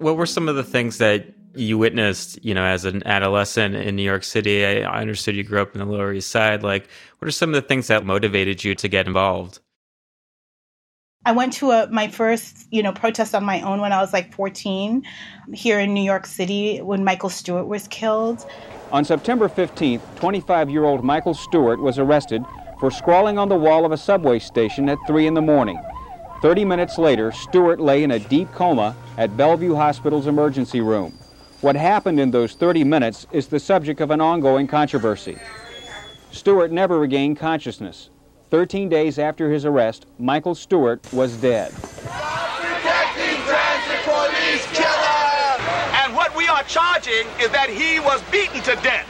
what 0.00 0.16
were 0.16 0.26
some 0.26 0.48
of 0.48 0.56
the 0.56 0.64
things 0.64 0.98
that 0.98 1.26
you 1.54 1.76
witnessed, 1.76 2.42
you 2.42 2.54
know, 2.54 2.64
as 2.64 2.84
an 2.84 3.06
adolescent 3.06 3.74
in 3.74 3.96
New 3.96 4.02
York 4.02 4.24
City? 4.24 4.64
I, 4.64 5.00
understood 5.00 5.36
you 5.36 5.44
grew 5.44 5.60
up 5.60 5.74
in 5.74 5.78
the 5.78 5.84
Lower 5.86 6.12
East 6.12 6.30
Side. 6.30 6.62
Like, 6.62 6.88
what 7.18 7.28
are 7.28 7.32
some 7.32 7.50
of 7.50 7.54
the 7.54 7.68
things 7.68 7.86
that 7.88 8.04
motivated 8.04 8.64
you 8.64 8.74
to 8.74 8.88
get 8.88 9.06
involved? 9.06 9.60
I 11.26 11.32
went 11.32 11.52
to 11.54 11.70
a, 11.70 11.86
my 11.90 12.08
first, 12.08 12.66
you 12.70 12.82
know, 12.82 12.92
protest 12.92 13.34
on 13.34 13.44
my 13.44 13.60
own 13.60 13.82
when 13.82 13.92
I 13.92 14.00
was 14.00 14.14
like 14.14 14.32
14 14.32 15.04
here 15.52 15.78
in 15.78 15.92
New 15.92 16.02
York 16.02 16.24
City 16.24 16.78
when 16.78 17.04
Michael 17.04 17.28
Stewart 17.28 17.66
was 17.66 17.86
killed. 17.88 18.46
On 18.90 19.04
September 19.04 19.46
15th, 19.46 20.00
25-year-old 20.16 21.04
Michael 21.04 21.34
Stewart 21.34 21.78
was 21.78 21.98
arrested 21.98 22.42
for 22.78 22.90
scrawling 22.90 23.36
on 23.36 23.50
the 23.50 23.54
wall 23.54 23.84
of 23.84 23.92
a 23.92 23.98
subway 23.98 24.38
station 24.38 24.88
at 24.88 24.96
3 25.06 25.26
in 25.26 25.34
the 25.34 25.42
morning. 25.42 25.78
30 26.40 26.64
minutes 26.64 26.96
later, 26.96 27.30
Stewart 27.32 27.78
lay 27.80 28.02
in 28.02 28.12
a 28.12 28.18
deep 28.18 28.50
coma 28.52 28.96
at 29.18 29.36
Bellevue 29.36 29.74
Hospital's 29.74 30.26
emergency 30.26 30.80
room. 30.80 31.12
What 31.60 31.76
happened 31.76 32.18
in 32.18 32.30
those 32.30 32.54
30 32.54 32.84
minutes 32.84 33.26
is 33.30 33.46
the 33.46 33.60
subject 33.60 34.00
of 34.00 34.10
an 34.10 34.22
ongoing 34.22 34.66
controversy. 34.66 35.36
Stewart 36.30 36.72
never 36.72 36.98
regained 36.98 37.36
consciousness. 37.36 38.08
13 38.50 38.88
days 38.88 39.18
after 39.18 39.50
his 39.50 39.64
arrest, 39.64 40.06
Michael 40.18 40.56
Stewart 40.56 41.00
was 41.12 41.36
dead. 41.36 41.72
And 46.02 46.16
what 46.16 46.34
we 46.36 46.48
are 46.48 46.64
charging 46.64 47.26
is 47.40 47.48
that 47.50 47.68
he 47.70 48.00
was 48.00 48.20
beaten 48.32 48.60
to 48.62 48.74
death. 48.82 49.06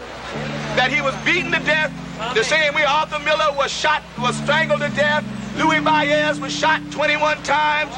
That 0.76 0.92
he 0.92 1.00
was 1.00 1.14
beaten 1.24 1.50
to 1.52 1.58
death, 1.64 1.90
the 2.34 2.44
same 2.44 2.74
way 2.74 2.84
Arthur 2.84 3.18
Miller 3.20 3.56
was 3.56 3.70
shot, 3.70 4.02
was 4.18 4.36
strangled 4.36 4.82
to 4.82 4.90
death, 4.90 5.24
Louis 5.56 5.80
Baez 5.80 6.38
was 6.38 6.52
shot 6.54 6.80
21 6.90 7.42
times. 7.42 7.92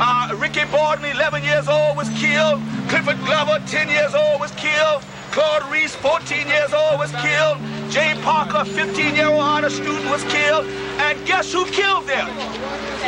Uh, 0.00 0.34
Ricky 0.36 0.64
Borden, 0.72 1.04
11 1.04 1.44
years 1.44 1.68
old, 1.68 1.96
was 1.96 2.08
killed. 2.18 2.60
Clifford 2.88 3.18
Glover, 3.24 3.62
10 3.66 3.88
years 3.88 4.14
old, 4.14 4.40
was 4.40 4.50
killed. 4.52 5.04
Claude 5.36 5.70
Reese, 5.70 5.94
14 5.96 6.48
years 6.48 6.72
old, 6.72 6.98
was 6.98 7.12
killed. 7.16 7.58
Jay 7.90 8.18
Parker, 8.22 8.64
15-year-old 8.70 9.38
honor 9.38 9.68
student, 9.68 10.06
was 10.06 10.24
killed. 10.32 10.64
And 10.64 11.26
guess 11.26 11.52
who 11.52 11.66
killed 11.66 12.06
them? 12.06 12.26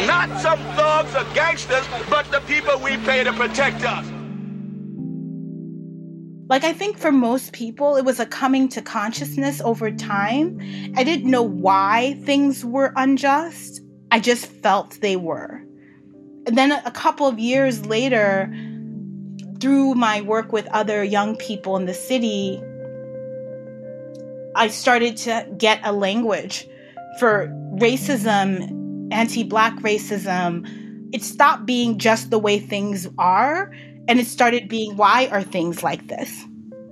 Not 0.07 0.29
some 0.43 0.59
thugs 0.77 1.17
or 1.17 1.25
gangsters, 1.33 1.87
but 2.11 2.31
the 2.31 2.41
people 2.41 2.79
we 2.81 2.99
pay 2.99 3.25
to 3.25 3.33
protect 3.33 3.83
us. 3.83 4.07
Like, 6.51 6.65
I 6.65 6.75
think 6.75 6.99
for 6.99 7.11
most 7.11 7.55
people, 7.55 7.97
it 7.97 8.05
was 8.05 8.21
a 8.21 8.27
coming 8.27 8.69
to 8.69 8.83
consciousness 8.83 9.63
over 9.63 9.91
time. 9.91 10.59
I 10.99 11.05
didn't 11.05 11.31
know 11.31 11.43
why 11.43 12.21
things 12.25 12.63
were 12.63 12.93
unjust. 12.97 13.81
I 14.11 14.21
just 14.21 14.45
felt 14.45 15.01
they 15.01 15.17
were. 15.17 15.63
And 16.47 16.59
then 16.59 16.73
a 16.73 16.91
couple 16.91 17.27
of 17.27 17.39
years 17.39 17.87
later, 17.87 18.55
through 19.61 19.95
my 19.95 20.21
work 20.21 20.53
with 20.53 20.67
other 20.69 21.03
young 21.03 21.37
people 21.37 21.77
in 21.77 21.87
the 21.87 21.95
city, 21.95 22.63
I 24.55 24.69
started 24.69 25.17
to 25.19 25.47
get 25.57 25.81
a 25.85 25.93
language 25.93 26.67
for 27.19 27.49
racism, 27.75 29.13
anti 29.13 29.45
Black 29.45 29.75
racism. 29.77 30.67
It 31.13 31.23
stopped 31.23 31.67
being 31.67 31.99
just 31.99 32.31
the 32.31 32.39
way 32.39 32.59
things 32.59 33.09
are, 33.19 33.73
and 34.09 34.21
it 34.21 34.27
started 34.27 34.69
being 34.69 34.97
why 34.97 35.29
are 35.29 35.43
things 35.43 35.83
like 35.83 36.09
this? 36.09 36.45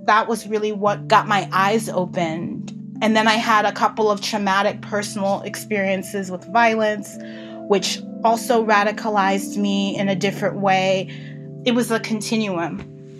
That 0.05 0.27
was 0.27 0.47
really 0.47 0.71
what 0.71 1.07
got 1.07 1.27
my 1.27 1.49
eyes 1.51 1.89
opened. 1.89 2.73
And 3.01 3.15
then 3.15 3.27
I 3.27 3.33
had 3.33 3.65
a 3.65 3.71
couple 3.71 4.09
of 4.09 4.21
traumatic 4.21 4.81
personal 4.81 5.41
experiences 5.41 6.31
with 6.31 6.45
violence, 6.51 7.15
which 7.69 7.99
also 8.23 8.65
radicalized 8.65 9.57
me 9.57 9.95
in 9.95 10.09
a 10.09 10.15
different 10.15 10.59
way. 10.61 11.09
It 11.67 11.75
was 11.75 11.91
a 11.91 11.99
continuum. 11.99 12.79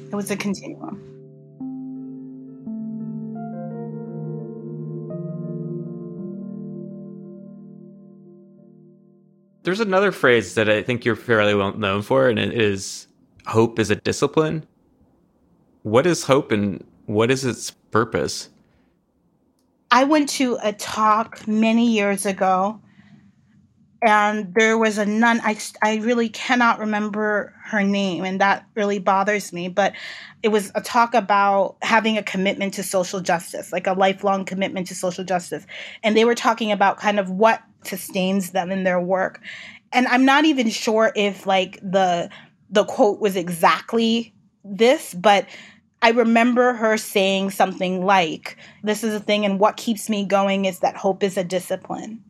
It 0.10 0.16
was 0.16 0.32
a 0.32 0.38
continuum. 0.38 1.04
There's 9.64 9.82
another 9.82 10.14
phrase 10.14 10.54
that 10.54 10.70
I 10.70 10.82
think 10.82 11.04
you're 11.04 11.18
fairly 11.18 11.56
well 11.56 11.74
known 11.74 12.02
for, 12.02 12.30
and 12.30 12.40
it 12.40 12.54
is 12.54 13.10
hope 13.48 13.80
is 13.80 13.90
a 13.90 13.98
discipline. 13.98 14.66
What 15.84 16.08
is 16.08 16.24
hope 16.24 16.54
and 16.54 16.86
what 17.06 17.30
is 17.30 17.44
its 17.44 17.72
purpose? 17.92 18.48
I 19.92 20.06
went 20.06 20.30
to 20.30 20.58
a 20.64 20.72
talk 20.72 21.46
many 21.50 21.92
years 21.92 22.26
ago, 22.26 22.80
and 24.02 24.54
there 24.54 24.78
was 24.78 24.98
a 24.98 25.06
nun. 25.06 25.42
I, 25.44 25.58
I 25.82 25.98
really 25.98 26.30
cannot 26.30 26.80
remember 26.80 27.54
her 27.66 27.84
name, 27.84 28.24
and 28.24 28.40
that 28.42 28.66
really 28.76 29.00
bothers 29.00 29.52
me. 29.52 29.70
But 29.70 29.94
it 30.44 30.50
was 30.50 30.72
a 30.76 30.82
talk 30.82 31.14
about 31.14 31.78
having 31.82 32.18
a 32.18 32.24
commitment 32.24 32.76
to 32.76 32.84
social 32.84 33.22
justice, 33.22 33.72
like 33.72 33.88
a 33.88 33.94
lifelong 33.94 34.46
commitment 34.46 34.88
to 34.88 34.96
social 34.96 35.24
justice. 35.24 35.66
And 36.04 36.16
they 36.16 36.26
were 36.26 36.36
talking 36.36 36.72
about 36.72 36.98
kind 36.98 37.20
of 37.20 37.30
what 37.30 37.62
sustains 37.84 38.52
them 38.52 38.72
in 38.72 38.84
their 38.84 39.02
work. 39.02 39.42
And 39.92 40.08
I'm 40.08 40.26
not 40.26 40.46
even 40.46 40.70
sure 40.70 41.12
if 41.16 41.48
like 41.48 41.80
the 41.82 42.30
the 42.70 42.86
quote 42.86 43.20
was 43.20 43.36
exactly 43.36 44.34
this, 44.64 45.14
but 45.14 45.48
I 46.02 46.12
remember 46.12 46.74
her 46.74 46.98
saying 46.98 47.52
something 47.52 48.06
like, 48.06 48.58
This 48.84 49.04
is 49.04 49.16
a 49.16 49.20
thing, 49.20 49.46
and 49.46 49.60
what 49.60 49.78
keeps 49.78 50.10
me 50.10 50.26
going 50.26 50.66
is 50.66 50.80
that 50.80 50.96
hope 50.96 51.24
is 51.24 51.38
a 51.38 51.44
discipline. 51.44 52.24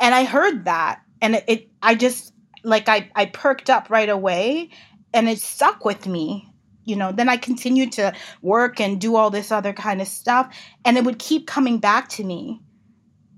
And 0.00 0.14
I 0.14 0.24
heard 0.24 0.64
that, 0.64 1.00
and 1.20 1.36
it, 1.36 1.44
it 1.46 1.68
I 1.82 1.94
just 1.94 2.32
like 2.62 2.88
I, 2.88 3.10
I 3.14 3.26
perked 3.26 3.70
up 3.70 3.90
right 3.90 4.08
away 4.08 4.70
and 5.12 5.28
it 5.28 5.38
stuck 5.38 5.84
with 5.84 6.06
me 6.06 6.50
you 6.86 6.96
know 6.96 7.12
then 7.12 7.28
i 7.28 7.36
continued 7.36 7.92
to 7.92 8.12
work 8.40 8.80
and 8.80 9.00
do 9.00 9.16
all 9.16 9.28
this 9.30 9.52
other 9.52 9.72
kind 9.74 10.00
of 10.00 10.08
stuff 10.08 10.54
and 10.84 10.96
it 10.96 11.04
would 11.04 11.18
keep 11.18 11.46
coming 11.46 11.78
back 11.78 12.08
to 12.08 12.24
me 12.24 12.58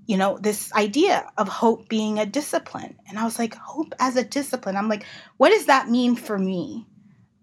you 0.07 0.15
know, 0.15 0.37
this 0.41 0.73
idea 0.73 1.29
of 1.37 1.49
hope 1.49 1.89
being 1.89 2.17
a 2.17 2.25
discipline. 2.25 2.97
And 3.07 3.19
I 3.19 3.25
was 3.25 3.37
like, 3.37 3.53
hope 3.55 3.93
as 3.99 4.15
a 4.15 4.23
discipline. 4.23 4.77
I'm 4.77 4.87
like, 4.87 5.05
what 5.35 5.49
does 5.49 5.65
that 5.65 5.89
mean 5.89 6.15
for 6.15 6.39
me? 6.39 6.87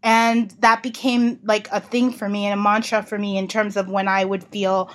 And 0.02 0.50
that 0.60 0.82
became 0.82 1.40
like 1.44 1.68
a 1.70 1.80
thing 1.80 2.10
for 2.10 2.28
me 2.28 2.46
and 2.46 2.58
a 2.58 2.62
mantra 2.62 3.02
for 3.02 3.18
me 3.18 3.36
in 3.36 3.48
terms 3.48 3.76
of 3.76 3.90
when 3.90 4.08
I 4.08 4.24
would 4.24 4.44
feel 4.44 4.90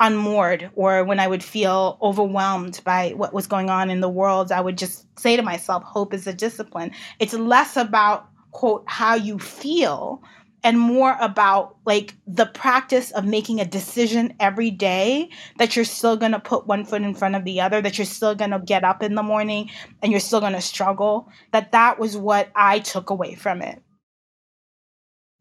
unmoored 0.00 0.70
or 0.74 1.04
when 1.04 1.20
I 1.20 1.28
would 1.28 1.44
feel 1.44 1.98
overwhelmed 2.02 2.80
by 2.84 3.10
what 3.10 3.34
was 3.34 3.46
going 3.46 3.70
on 3.70 3.90
in 3.90 4.00
the 4.00 4.08
world. 4.08 4.50
I 4.50 4.60
would 4.60 4.78
just 4.78 5.06
say 5.18 5.36
to 5.36 5.42
myself, 5.42 5.84
hope 5.84 6.14
is 6.14 6.26
a 6.26 6.32
discipline. 6.32 6.90
It's 7.18 7.34
less 7.34 7.76
about, 7.76 8.28
quote, 8.50 8.84
how 8.86 9.14
you 9.14 9.38
feel 9.38 10.22
and 10.62 10.78
more 10.78 11.16
about 11.20 11.76
like 11.86 12.14
the 12.26 12.46
practice 12.46 13.10
of 13.12 13.24
making 13.24 13.60
a 13.60 13.64
decision 13.64 14.34
every 14.40 14.70
day 14.70 15.30
that 15.58 15.74
you're 15.74 15.84
still 15.84 16.16
going 16.16 16.32
to 16.32 16.40
put 16.40 16.66
one 16.66 16.84
foot 16.84 17.02
in 17.02 17.14
front 17.14 17.34
of 17.34 17.44
the 17.44 17.60
other 17.60 17.80
that 17.80 17.98
you're 17.98 18.04
still 18.04 18.34
going 18.34 18.50
to 18.50 18.58
get 18.58 18.84
up 18.84 19.02
in 19.02 19.14
the 19.14 19.22
morning 19.22 19.70
and 20.02 20.12
you're 20.12 20.20
still 20.20 20.40
going 20.40 20.52
to 20.52 20.60
struggle 20.60 21.28
that 21.52 21.72
that 21.72 21.98
was 21.98 22.16
what 22.16 22.50
i 22.54 22.78
took 22.78 23.10
away 23.10 23.34
from 23.34 23.62
it 23.62 23.82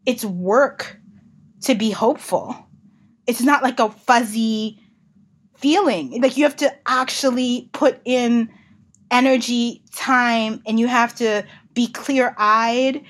it's 0.06 0.24
work 0.24 0.98
to 1.62 1.76
be 1.76 1.92
hopeful 1.92 2.69
it's 3.28 3.42
not 3.42 3.64
like 3.64 3.80
a 3.80 3.90
fuzzy 3.90 4.80
feeling 5.58 6.22
like 6.22 6.38
you 6.38 6.44
have 6.44 6.56
to 6.56 6.74
actually 6.88 7.70
put 7.74 8.00
in 8.06 8.50
energy 9.12 9.84
time 9.94 10.62
and 10.66 10.80
you 10.80 10.88
have 10.88 11.14
to 11.14 11.44
be 11.74 11.88
clear-eyed 11.88 13.04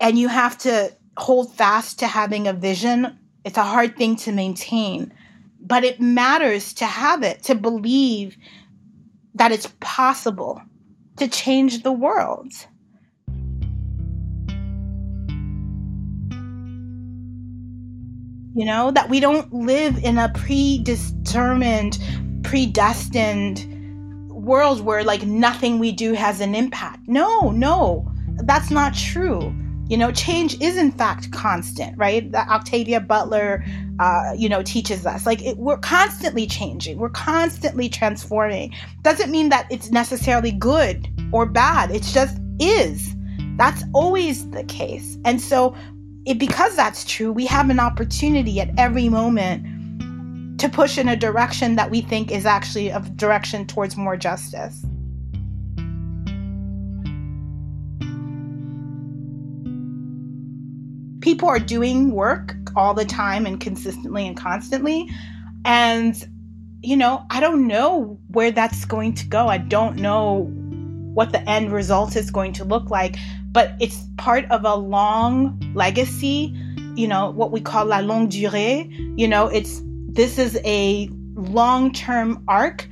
and 0.00 0.18
you 0.18 0.28
have 0.28 0.58
to 0.58 0.92
hold 1.16 1.54
fast 1.54 1.98
to 2.00 2.06
having 2.06 2.46
a 2.46 2.52
vision. 2.52 3.18
It's 3.44 3.56
a 3.56 3.62
hard 3.62 3.96
thing 3.96 4.16
to 4.16 4.32
maintain, 4.32 5.12
but 5.60 5.84
it 5.84 6.00
matters 6.00 6.74
to 6.74 6.86
have 6.86 7.22
it, 7.22 7.42
to 7.44 7.54
believe 7.54 8.36
that 9.34 9.52
it's 9.52 9.72
possible 9.80 10.60
to 11.16 11.28
change 11.28 11.82
the 11.82 11.92
world. 11.92 12.52
You 18.54 18.64
know, 18.64 18.90
that 18.92 19.08
we 19.08 19.20
don't 19.20 19.52
live 19.52 19.98
in 20.04 20.18
a 20.18 20.28
predetermined, 20.28 21.98
predestined 22.44 23.66
world 24.30 24.80
where 24.80 25.02
like 25.02 25.24
nothing 25.24 25.78
we 25.78 25.92
do 25.92 26.12
has 26.12 26.40
an 26.40 26.54
impact. 26.54 27.00
No, 27.06 27.50
no, 27.50 28.12
that's 28.44 28.70
not 28.70 28.94
true 28.94 29.52
you 29.88 29.98
know, 29.98 30.10
change 30.10 30.60
is 30.62 30.76
in 30.76 30.90
fact 30.90 31.30
constant, 31.32 31.96
right? 31.98 32.30
That 32.32 32.48
Octavia 32.48 33.00
Butler, 33.00 33.64
uh, 33.98 34.32
you 34.36 34.48
know, 34.48 34.62
teaches 34.62 35.04
us. 35.04 35.26
Like 35.26 35.42
it, 35.42 35.58
we're 35.58 35.78
constantly 35.78 36.46
changing, 36.46 36.98
we're 36.98 37.10
constantly 37.10 37.88
transforming. 37.88 38.74
Doesn't 39.02 39.30
mean 39.30 39.50
that 39.50 39.66
it's 39.70 39.90
necessarily 39.90 40.52
good 40.52 41.08
or 41.32 41.44
bad. 41.44 41.90
It 41.90 42.02
just 42.02 42.38
is. 42.58 43.14
That's 43.56 43.84
always 43.92 44.50
the 44.50 44.64
case. 44.64 45.18
And 45.24 45.40
so, 45.40 45.76
it, 46.26 46.38
because 46.38 46.76
that's 46.76 47.04
true, 47.04 47.32
we 47.32 47.46
have 47.46 47.70
an 47.70 47.80
opportunity 47.80 48.60
at 48.60 48.70
every 48.78 49.08
moment 49.08 50.60
to 50.60 50.68
push 50.68 50.98
in 50.98 51.08
a 51.08 51.16
direction 51.16 51.76
that 51.76 51.90
we 51.90 52.00
think 52.00 52.30
is 52.30 52.46
actually 52.46 52.88
a 52.88 53.00
direction 53.16 53.66
towards 53.66 53.96
more 53.96 54.16
justice. 54.16 54.84
people 61.24 61.48
are 61.48 61.58
doing 61.58 62.10
work 62.10 62.54
all 62.76 62.92
the 62.92 63.04
time 63.04 63.46
and 63.46 63.58
consistently 63.58 64.26
and 64.26 64.36
constantly. 64.36 65.08
And, 65.64 66.14
you 66.82 66.98
know, 66.98 67.24
I 67.30 67.40
don't 67.40 67.66
know 67.66 68.20
where 68.28 68.50
that's 68.50 68.84
going 68.84 69.14
to 69.14 69.26
go. 69.26 69.48
I 69.48 69.56
don't 69.56 69.96
know 69.96 70.50
what 71.14 71.32
the 71.32 71.40
end 71.48 71.72
result 71.72 72.14
is 72.14 72.30
going 72.30 72.52
to 72.52 72.64
look 72.64 72.90
like, 72.90 73.16
but 73.54 73.74
it's 73.80 74.04
part 74.18 74.44
of 74.50 74.64
a 74.64 74.74
long 74.74 75.58
legacy, 75.74 76.52
you 76.96 77.06
know, 77.06 77.30
what 77.30 77.52
we 77.52 77.60
call 77.60 77.86
la 77.86 78.00
longue 78.00 78.28
durée. 78.28 78.90
You 79.16 79.28
know, 79.28 79.46
it's 79.46 79.80
this 79.84 80.38
is 80.38 80.58
a 80.64 81.08
long 81.34 81.92
term 81.92 82.44
arc 82.48 82.86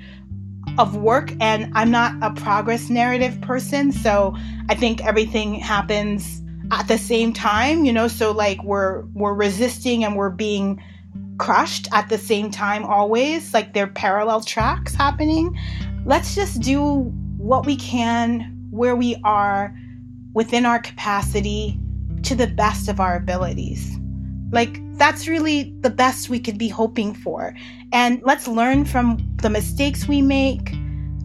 of 0.78 0.96
work, 0.96 1.32
and 1.40 1.70
I'm 1.74 1.90
not 1.90 2.14
a 2.22 2.32
progress 2.40 2.88
narrative 2.88 3.40
person. 3.42 3.90
So 3.90 4.34
I 4.70 4.76
think 4.76 5.04
everything 5.04 5.54
happens 5.54 6.40
at 6.70 6.86
the 6.86 6.96
same 6.96 7.32
time, 7.32 7.84
you 7.84 7.92
know, 7.92 8.06
so 8.06 8.30
like 8.30 8.62
we're 8.62 9.02
we're 9.14 9.34
resisting 9.34 10.04
and 10.04 10.16
we're 10.16 10.30
being 10.30 10.80
crushed 11.38 11.88
at 11.92 12.08
the 12.08 12.18
same 12.18 12.52
time 12.52 12.84
always, 12.84 13.52
like 13.52 13.74
they're 13.74 13.88
parallel 13.88 14.42
tracks 14.42 14.94
happening. 14.94 15.58
Let's 16.06 16.36
just 16.36 16.60
do 16.60 17.12
what 17.36 17.66
we 17.66 17.74
can 17.74 18.68
where 18.70 18.94
we 18.94 19.16
are 19.24 19.76
within 20.34 20.66
our 20.66 20.78
capacity 20.78 21.78
to 22.22 22.34
the 22.34 22.46
best 22.46 22.88
of 22.88 23.00
our 23.00 23.16
abilities. 23.16 23.96
Like 24.50 24.78
that's 24.98 25.26
really 25.26 25.74
the 25.80 25.90
best 25.90 26.28
we 26.28 26.38
could 26.38 26.58
be 26.58 26.68
hoping 26.68 27.14
for. 27.14 27.54
And 27.92 28.22
let's 28.24 28.46
learn 28.46 28.84
from 28.84 29.18
the 29.36 29.50
mistakes 29.50 30.06
we 30.06 30.22
make. 30.22 30.74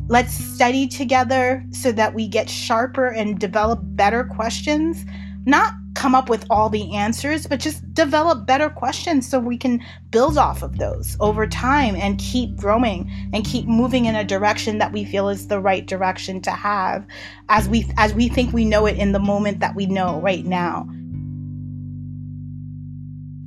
Let's 0.08 0.34
study 0.34 0.88
together 0.88 1.64
so 1.72 1.92
that 1.92 2.14
we 2.14 2.28
get 2.28 2.50
sharper 2.50 3.08
and 3.08 3.38
develop 3.38 3.80
better 3.84 4.24
questions 4.24 5.06
not 5.48 5.74
come 5.96 6.14
up 6.14 6.30
with 6.30 6.46
all 6.50 6.70
the 6.70 6.94
answers, 6.94 7.48
but 7.48 7.60
just 7.60 7.94
develop 7.94 8.46
better 8.46 8.70
questions 8.70 9.28
so 9.28 9.40
we 9.40 9.58
can 9.58 9.84
build 10.12 10.38
off 10.38 10.62
of 10.62 10.78
those 10.78 11.18
over 11.20 11.48
time 11.48 11.96
and 11.96 12.20
keep 12.20 12.56
growing 12.56 13.10
and 13.34 13.46
keep 13.46 13.66
moving 13.66 14.06
in 14.06 14.16
a 14.16 14.24
direction 14.24 14.78
that 14.78 14.92
we 14.92 15.04
feel 15.04 15.30
is 15.30 15.48
the 15.48 15.60
right 15.60 15.88
direction 15.88 16.42
to 16.42 16.52
have 16.52 17.06
as 17.50 17.68
we 17.68 17.90
as 17.98 18.14
we 18.14 18.28
think 18.28 18.54
we 18.54 18.66
know 18.66 18.86
it 18.86 18.98
in 18.98 19.14
the 19.14 19.20
moment 19.20 19.60
that 19.62 19.74
we 19.74 19.86
know 19.88 20.20
right 20.20 20.46
now. 20.46 20.88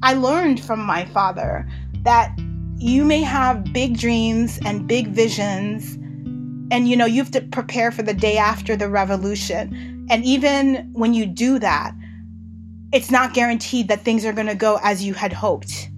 I 0.03 0.15
learned 0.15 0.59
from 0.65 0.81
my 0.81 1.05
father 1.05 1.69
that 2.03 2.37
you 2.79 3.05
may 3.05 3.23
have 3.23 3.73
big 3.75 3.99
dreams 3.99 4.59
and 4.65 4.89
big 4.89 5.09
visions 5.09 5.95
and 6.73 6.89
you 6.89 6.97
know 6.97 7.05
you 7.05 7.23
have 7.23 7.33
to 7.33 7.43
prepare 7.43 7.93
for 7.93 8.03
the 8.03 8.15
day 8.15 8.39
after 8.39 8.75
the 8.75 8.89
revolution 8.89 10.00
and 10.11 10.25
even 10.25 10.91
when 10.93 11.15
you 11.15 11.25
do 11.25 11.61
that, 11.61 11.95
it's 12.93 13.13
not 13.13 13.33
guaranteed 13.33 13.87
that 13.89 14.01
things 14.01 14.25
are 14.25 14.33
going 14.33 14.49
to 14.49 14.57
go 14.57 14.81
as 14.83 15.05
you 15.05 15.15
had 15.15 15.33
hoped. 15.33 15.89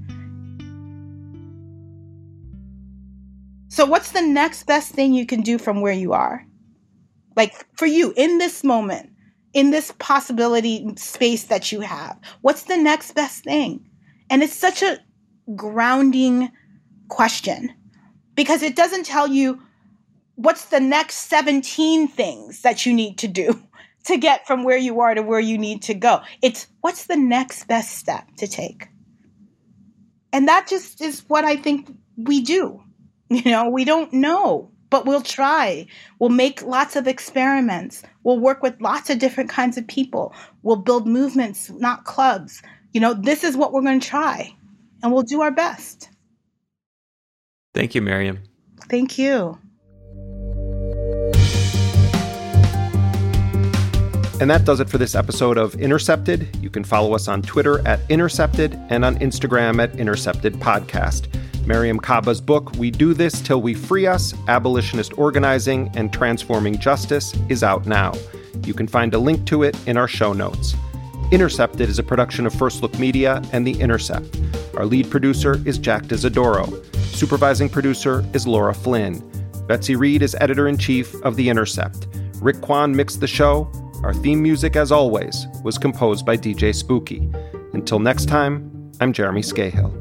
So, 3.69 3.87
what's 3.87 4.13
the 4.13 4.21
next 4.21 4.65
best 4.65 4.93
thing 4.93 5.15
you 5.15 5.25
can 5.25 5.41
do 5.41 5.57
from 5.57 5.81
where 5.81 5.95
you 5.95 6.13
are? 6.13 6.47
Like 7.37 7.67
for 7.75 7.87
you 7.87 8.13
in 8.15 8.37
this 8.37 8.63
moment, 8.63 9.09
in 9.55 9.71
this 9.71 9.95
possibility 9.99 10.87
space 10.97 11.45
that 11.45 11.73
you 11.73 11.81
have, 11.81 12.21
what's 12.43 12.65
the 12.65 12.77
next 12.77 13.13
best 13.13 13.45
thing? 13.45 13.89
And 14.29 14.43
it's 14.43 14.53
such 14.53 14.83
a 14.83 14.99
grounding 15.57 16.53
question 17.09 17.73
because 18.35 18.63
it 18.63 18.77
doesn't 18.77 19.07
tell 19.07 19.27
you 19.27 19.63
what's 20.35 20.67
the 20.67 20.81
next 20.81 21.31
17 21.31 22.09
things 22.09 22.61
that 22.61 22.85
you 22.85 22.93
need 22.93 23.17
to 23.19 23.29
do 23.29 23.59
to 24.05 24.17
get 24.17 24.47
from 24.47 24.65
where 24.65 24.77
you 24.77 25.01
are 25.01 25.15
to 25.15 25.23
where 25.23 25.41
you 25.41 25.59
need 25.59 25.83
to 25.83 25.95
go. 25.95 26.21
It's 26.43 26.67
what's 26.81 27.07
the 27.07 27.17
next 27.17 27.65
best 27.69 27.97
step 27.97 28.25
to 28.39 28.47
take. 28.47 28.89
And 30.33 30.49
that 30.49 30.67
just 30.69 31.01
is 31.01 31.25
what 31.29 31.45
I 31.45 31.57
think 31.57 31.95
we 32.17 32.41
do. 32.41 32.83
You 33.33 33.51
know, 33.51 33.71
we 33.71 33.87
don't 33.87 34.13
know, 34.13 34.71
but 34.91 35.07
we'll 35.07 35.23
try. 35.23 35.87
We'll 36.19 36.29
make 36.29 36.61
lots 36.61 36.97
of 36.97 37.09
experiments. 37.09 38.03
We'll 38.25 38.39
work 38.39 38.63
with 38.63 38.79
lots 38.79 39.09
of 39.09 39.19
different 39.19 39.49
kinds 39.49 39.79
of 39.79 39.87
people. 39.87 40.35
We'll 40.63 40.77
build 40.77 41.07
movements, 41.07 41.71
not 41.71 42.05
clubs. 42.05 42.63
You 42.93 43.01
know, 43.01 43.15
this 43.15 43.43
is 43.43 43.57
what 43.57 43.73
we're 43.73 43.81
going 43.81 44.01
to 44.01 44.07
try, 44.07 44.55
and 45.03 45.11
we'll 45.15 45.23
do 45.23 45.41
our 45.41 45.51
best. 45.51 46.11
Thank 47.73 47.95
you, 47.95 48.03
Mariame. 48.03 48.41
Thank 48.91 49.17
you. 49.17 49.59
And 54.43 54.51
that 54.51 54.65
does 54.65 54.81
it 54.81 54.91
for 54.91 54.99
this 54.99 55.15
episode 55.15 55.57
of 55.57 55.77
Intercepted. 55.77 56.57
You 56.61 56.69
can 56.69 56.83
follow 56.83 57.15
us 57.15 57.29
on 57.29 57.43
Twitter 57.43 57.79
at 57.87 58.01
Intercepted 58.11 58.75
and 58.89 59.05
on 59.05 59.17
Instagram 59.21 59.81
at 59.81 59.95
Intercepted 59.95 60.55
Podcast. 60.55 61.29
Mariame 61.65 62.01
Kaba's 62.01 62.41
book, 62.41 62.73
We 62.73 62.91
Do 62.91 63.15
This 63.15 63.41
Till 63.41 63.63
We 63.63 63.73
Free 63.73 64.05
Us 64.05 64.35
Abolitionist 64.49 65.17
Organizing 65.17 65.93
and 65.95 66.13
Transforming 66.13 66.77
Justice, 66.77 67.37
is 67.49 67.63
out 67.63 67.87
now. 67.87 68.15
You 68.65 68.75
can 68.75 68.89
find 68.89 69.15
a 69.15 69.19
link 69.21 69.47
to 69.47 69.63
it 69.63 69.77
in 69.87 69.97
our 69.97 70.09
show 70.09 70.33
notes. 70.33 70.75
Intercepted 71.31 71.89
is 71.89 72.01
a 72.01 72.03
production 72.03 72.45
of 72.45 72.53
First 72.53 72.83
Look 72.83 72.99
Media 72.99 73.41
and 73.53 73.65
The 73.65 73.81
Intercept. 73.81 74.41
Our 74.77 74.87
lead 74.87 75.09
producer 75.09 75.63
is 75.65 75.79
Jack 75.79 76.09
D'Isidoro. 76.09 76.85
Supervising 77.15 77.69
producer 77.69 78.25
is 78.35 78.45
Laura 78.45 78.75
Flynn. 78.75 79.23
Betsy 79.69 79.95
Reed 79.95 80.21
is 80.21 80.35
editor 80.41 80.67
in 80.67 80.79
chief 80.79 81.15
of 81.23 81.37
The 81.37 81.49
Intercept. 81.49 82.09
Rick 82.41 82.61
Kwan 82.61 82.97
mixed 82.97 83.21
the 83.21 83.29
show. 83.29 83.71
Our 84.03 84.13
theme 84.13 84.43
music, 84.43 84.75
as 84.75 84.91
always, 84.91 85.47
was 85.63 85.79
composed 85.79 86.27
by 86.27 86.37
DJ 86.37 86.75
Spooky. 86.75 87.31
Until 87.73 88.01
next 88.01 88.27
time, 88.27 88.91
I'm 89.01 89.13
Jeremy 89.13 89.43
Scahill. 89.43 89.97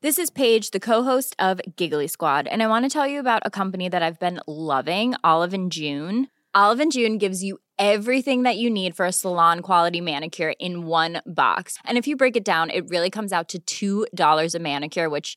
This 0.00 0.18
is 0.18 0.30
Paige, 0.30 0.70
the 0.70 0.80
co-host 0.80 1.36
of 1.38 1.60
Giggly 1.76 2.06
Squad, 2.06 2.46
and 2.46 2.62
I 2.62 2.66
want 2.66 2.86
to 2.86 2.90
tell 2.90 3.06
you 3.06 3.20
about 3.20 3.42
a 3.44 3.50
company 3.50 3.90
that 3.90 4.02
I've 4.02 4.18
been 4.18 4.40
loving, 4.46 5.14
Olive 5.22 5.52
and 5.52 5.70
June. 5.70 6.28
Olive 6.54 6.80
and 6.80 6.92
June 6.92 7.18
gives 7.18 7.44
you 7.44 7.58
everything 7.78 8.44
that 8.44 8.56
you 8.56 8.70
need 8.70 8.96
for 8.96 9.04
a 9.04 9.12
salon 9.12 9.60
quality 9.60 10.00
manicure 10.00 10.54
in 10.58 10.86
one 10.86 11.20
box. 11.26 11.76
And 11.84 11.98
if 11.98 12.06
you 12.06 12.16
break 12.16 12.36
it 12.36 12.44
down, 12.44 12.70
it 12.70 12.88
really 12.88 13.10
comes 13.10 13.34
out 13.34 13.52
to 13.66 14.06
$2 14.08 14.54
a 14.54 14.58
manicure, 14.58 15.10
which 15.10 15.36